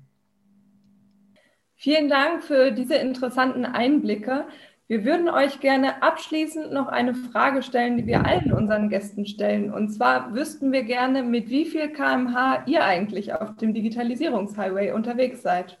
Vielen 1.74 2.08
Dank 2.08 2.42
für 2.42 2.72
diese 2.72 2.94
interessanten 2.94 3.66
Einblicke. 3.66 4.46
Wir 4.88 5.04
würden 5.04 5.28
euch 5.28 5.60
gerne 5.60 6.02
abschließend 6.02 6.72
noch 6.72 6.86
eine 6.86 7.14
Frage 7.14 7.62
stellen, 7.62 7.96
die 7.96 8.06
wir 8.06 8.24
allen 8.24 8.52
unseren 8.52 8.88
Gästen 8.88 9.26
stellen. 9.26 9.72
Und 9.72 9.90
zwar 9.90 10.32
wüssten 10.32 10.70
wir 10.70 10.84
gerne, 10.84 11.22
mit 11.22 11.50
wie 11.50 11.64
viel 11.64 11.88
kmh 11.88 12.64
ihr 12.66 12.84
eigentlich 12.84 13.34
auf 13.34 13.56
dem 13.56 13.74
Digitalisierungshighway 13.74 14.92
unterwegs 14.92 15.42
seid. 15.42 15.78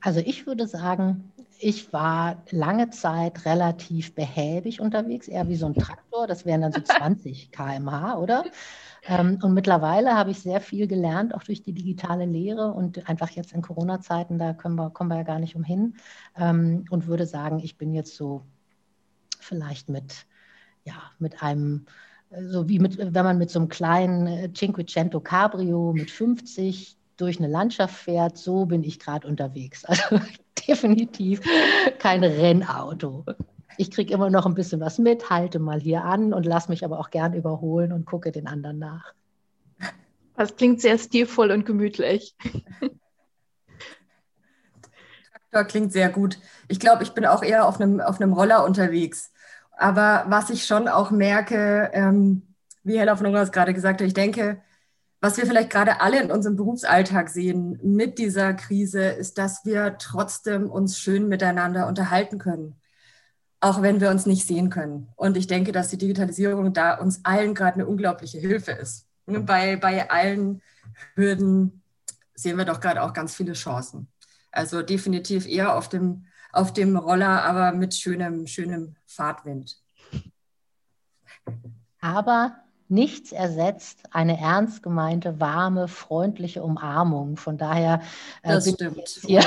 Also 0.00 0.20
ich 0.20 0.46
würde 0.46 0.66
sagen, 0.66 1.31
ich 1.62 1.92
war 1.92 2.42
lange 2.50 2.90
Zeit 2.90 3.44
relativ 3.44 4.14
behäbig 4.14 4.80
unterwegs, 4.80 5.28
eher 5.28 5.48
wie 5.48 5.54
so 5.54 5.66
ein 5.66 5.74
Traktor. 5.74 6.26
Das 6.26 6.44
wären 6.44 6.62
dann 6.62 6.72
so 6.72 6.80
20 6.84 7.52
kmh, 7.52 8.16
oder? 8.18 8.44
Ähm, 9.06 9.38
und 9.42 9.54
mittlerweile 9.54 10.14
habe 10.14 10.32
ich 10.32 10.40
sehr 10.40 10.60
viel 10.60 10.88
gelernt, 10.88 11.34
auch 11.34 11.44
durch 11.44 11.62
die 11.62 11.72
digitale 11.72 12.24
Lehre 12.24 12.72
und 12.72 13.08
einfach 13.08 13.30
jetzt 13.30 13.52
in 13.52 13.62
Corona-Zeiten, 13.62 14.38
da 14.38 14.54
können 14.54 14.74
wir, 14.74 14.90
kommen 14.90 15.10
wir 15.10 15.18
ja 15.18 15.22
gar 15.22 15.38
nicht 15.38 15.54
umhin. 15.54 15.94
Ähm, 16.36 16.84
und 16.90 17.06
würde 17.06 17.26
sagen, 17.26 17.60
ich 17.60 17.78
bin 17.78 17.94
jetzt 17.94 18.16
so 18.16 18.42
vielleicht 19.38 19.88
mit, 19.88 20.26
ja, 20.84 20.94
mit 21.18 21.42
einem, 21.42 21.86
so 22.30 22.68
wie 22.68 22.80
mit, 22.80 22.98
wenn 22.98 23.24
man 23.24 23.38
mit 23.38 23.50
so 23.50 23.60
einem 23.60 23.68
kleinen 23.68 24.26
äh, 24.26 24.52
Cinquecento 24.52 25.20
Cabrio 25.20 25.92
mit 25.92 26.10
50 26.10 26.96
durch 27.16 27.38
eine 27.38 27.48
Landschaft 27.48 27.94
fährt, 27.94 28.36
so 28.36 28.66
bin 28.66 28.82
ich 28.82 28.98
gerade 28.98 29.28
unterwegs. 29.28 29.84
Also 29.88 30.20
definitiv 30.68 31.40
kein 31.98 32.24
Rennauto 32.24 33.24
ich 33.76 33.90
kriege 33.90 34.12
immer 34.12 34.30
noch 34.30 34.46
ein 34.46 34.54
bisschen 34.54 34.80
was 34.80 34.98
mit, 34.98 35.30
halte 35.30 35.58
mal 35.58 35.80
hier 35.80 36.04
an 36.04 36.32
und 36.32 36.44
lasse 36.44 36.70
mich 36.70 36.84
aber 36.84 36.98
auch 36.98 37.10
gern 37.10 37.34
überholen 37.34 37.92
und 37.92 38.04
gucke 38.04 38.32
den 38.32 38.46
anderen 38.46 38.78
nach. 38.78 39.14
Das 40.36 40.56
klingt 40.56 40.80
sehr 40.80 40.98
stilvoll 40.98 41.50
und 41.50 41.66
gemütlich. 41.66 42.36
Traktor 45.50 45.64
klingt 45.64 45.92
sehr 45.92 46.08
gut. 46.08 46.38
Ich 46.68 46.80
glaube, 46.80 47.02
ich 47.02 47.12
bin 47.12 47.26
auch 47.26 47.42
eher 47.42 47.66
auf 47.66 47.80
einem, 47.80 48.00
auf 48.00 48.20
einem 48.20 48.32
Roller 48.32 48.64
unterwegs. 48.64 49.32
Aber 49.76 50.24
was 50.28 50.50
ich 50.50 50.64
schon 50.64 50.88
auch 50.88 51.10
merke, 51.10 51.90
ähm, 51.92 52.42
wie 52.82 52.98
Hella 52.98 53.16
von 53.16 53.26
Ungar 53.26 53.42
es 53.42 53.52
gerade 53.52 53.74
gesagt 53.74 54.00
hat, 54.00 54.06
ich 54.06 54.14
denke, 54.14 54.62
was 55.22 55.38
wir 55.38 55.46
vielleicht 55.46 55.70
gerade 55.70 56.02
alle 56.02 56.22
in 56.22 56.30
unserem 56.30 56.56
Berufsalltag 56.56 57.30
sehen 57.30 57.80
mit 57.82 58.18
dieser 58.18 58.52
Krise, 58.52 59.04
ist, 59.04 59.38
dass 59.38 59.64
wir 59.64 59.96
trotzdem 59.98 60.70
uns 60.70 60.98
schön 60.98 61.28
miteinander 61.28 61.86
unterhalten 61.86 62.38
können 62.38 62.76
auch 63.62 63.80
wenn 63.80 64.00
wir 64.00 64.10
uns 64.10 64.26
nicht 64.26 64.46
sehen 64.46 64.70
können. 64.70 65.08
Und 65.14 65.36
ich 65.36 65.46
denke, 65.46 65.70
dass 65.70 65.88
die 65.88 65.96
Digitalisierung 65.96 66.72
da 66.72 66.94
uns 66.94 67.24
allen 67.24 67.54
gerade 67.54 67.74
eine 67.74 67.86
unglaubliche 67.86 68.38
Hilfe 68.38 68.72
ist. 68.72 69.06
Bei, 69.26 69.76
bei 69.76 70.10
allen 70.10 70.60
Hürden 71.14 71.82
sehen 72.34 72.58
wir 72.58 72.64
doch 72.64 72.80
gerade 72.80 73.02
auch 73.02 73.12
ganz 73.12 73.36
viele 73.36 73.52
Chancen. 73.52 74.08
Also 74.50 74.82
definitiv 74.82 75.46
eher 75.46 75.76
auf 75.76 75.88
dem, 75.88 76.26
auf 76.50 76.72
dem 76.72 76.96
Roller, 76.96 77.44
aber 77.44 77.70
mit 77.70 77.94
schönem, 77.94 78.48
schönem 78.48 78.96
Fahrtwind. 79.06 79.80
Aber 82.00 82.56
nichts 82.92 83.32
ersetzt 83.32 84.02
eine 84.10 84.38
ernst 84.38 84.82
gemeinte, 84.82 85.40
warme, 85.40 85.88
freundliche 85.88 86.62
Umarmung. 86.62 87.36
Von 87.36 87.56
daher 87.56 88.02
äh, 88.42 88.60
stimmt. 88.60 89.08
Hier, 89.22 89.42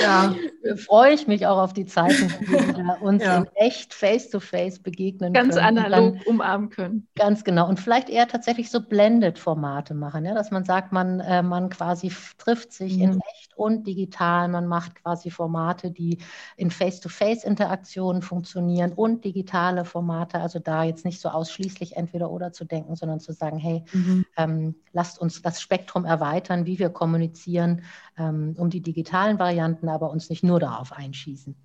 ja. 0.00 0.34
freue 0.76 1.12
ich 1.12 1.26
mich 1.26 1.46
auch 1.46 1.58
auf 1.58 1.72
die 1.72 1.86
Zeiten, 1.86 2.32
wo 2.46 2.52
wir 2.52 2.96
uns 3.02 3.24
ja. 3.24 3.38
in 3.38 3.46
echt 3.56 3.92
face-to-face 3.92 4.78
-face 4.78 4.82
begegnen 4.82 5.32
Ganz 5.32 5.56
können. 5.56 5.74
Ganz 5.74 5.86
analog 5.86 6.18
dann, 6.18 6.26
umarmen 6.26 6.70
können. 6.70 7.08
Ganz 7.16 7.42
genau. 7.42 7.68
Und 7.68 7.80
vielleicht 7.80 8.08
eher 8.08 8.28
tatsächlich 8.28 8.70
so 8.70 8.80
Blended-Formate 8.80 9.94
machen, 9.94 10.24
ja? 10.24 10.32
dass 10.32 10.52
man 10.52 10.64
sagt, 10.64 10.92
man, 10.92 11.18
äh, 11.20 11.42
man 11.42 11.68
quasi 11.68 12.12
trifft 12.38 12.72
sich 12.72 12.96
mhm. 12.96 13.02
in 13.02 13.20
echt 13.32 13.56
und 13.56 13.86
digital. 13.86 14.48
Man 14.48 14.66
macht 14.66 14.94
quasi 14.94 15.30
Formate, 15.30 15.90
die 15.90 16.18
in 16.56 16.70
face-to-face-Interaktionen 16.70 18.22
funktionieren 18.22 18.92
und 18.92 19.24
digitale 19.24 19.84
Formate. 19.84 20.38
Also 20.38 20.60
da 20.60 20.84
jetzt 20.84 21.04
nicht 21.04 21.20
so 21.20 21.28
ausschließlich 21.28 21.96
entweder 21.96 22.30
oder 22.30 22.51
zu 22.52 22.64
denken, 22.64 22.96
sondern 22.96 23.20
zu 23.20 23.32
sagen, 23.32 23.58
hey, 23.58 23.84
mhm. 23.92 24.24
ähm, 24.36 24.74
lasst 24.92 25.18
uns 25.18 25.42
das 25.42 25.60
Spektrum 25.60 26.04
erweitern, 26.04 26.66
wie 26.66 26.78
wir 26.78 26.90
kommunizieren, 26.90 27.82
ähm, 28.16 28.54
um 28.58 28.70
die 28.70 28.80
digitalen 28.80 29.38
Varianten, 29.38 29.88
aber 29.88 30.10
uns 30.10 30.30
nicht 30.30 30.42
nur 30.42 30.60
darauf 30.60 30.92
einschießen. 30.92 31.56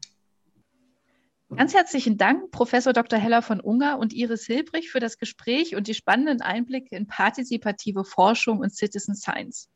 Ganz 1.55 1.73
herzlichen 1.73 2.17
Dank, 2.17 2.51
Professor 2.51 2.91
Dr. 2.91 3.17
Heller 3.17 3.41
von 3.41 3.61
Unger 3.61 3.99
und 3.99 4.11
Iris 4.11 4.45
Hilbrich, 4.45 4.91
für 4.91 4.99
das 4.99 5.17
Gespräch 5.17 5.75
und 5.75 5.87
die 5.87 5.93
spannenden 5.93 6.41
Einblicke 6.41 6.93
in 6.95 7.07
partizipative 7.07 8.03
Forschung 8.03 8.59
und 8.59 8.75
Citizen 8.75 9.15
Science. 9.15 9.69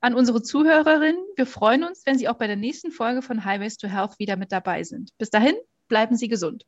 An 0.00 0.14
unsere 0.14 0.42
Zuhörerinnen, 0.42 1.22
wir 1.36 1.46
freuen 1.46 1.84
uns, 1.84 2.02
wenn 2.06 2.18
Sie 2.18 2.26
auch 2.28 2.36
bei 2.36 2.46
der 2.46 2.56
nächsten 2.56 2.90
Folge 2.90 3.20
von 3.20 3.44
Highways 3.44 3.76
to 3.76 3.86
Health 3.86 4.18
wieder 4.18 4.36
mit 4.36 4.50
dabei 4.50 4.82
sind. 4.82 5.10
Bis 5.18 5.28
dahin, 5.28 5.54
bleiben 5.88 6.16
Sie 6.16 6.28
gesund. 6.28 6.64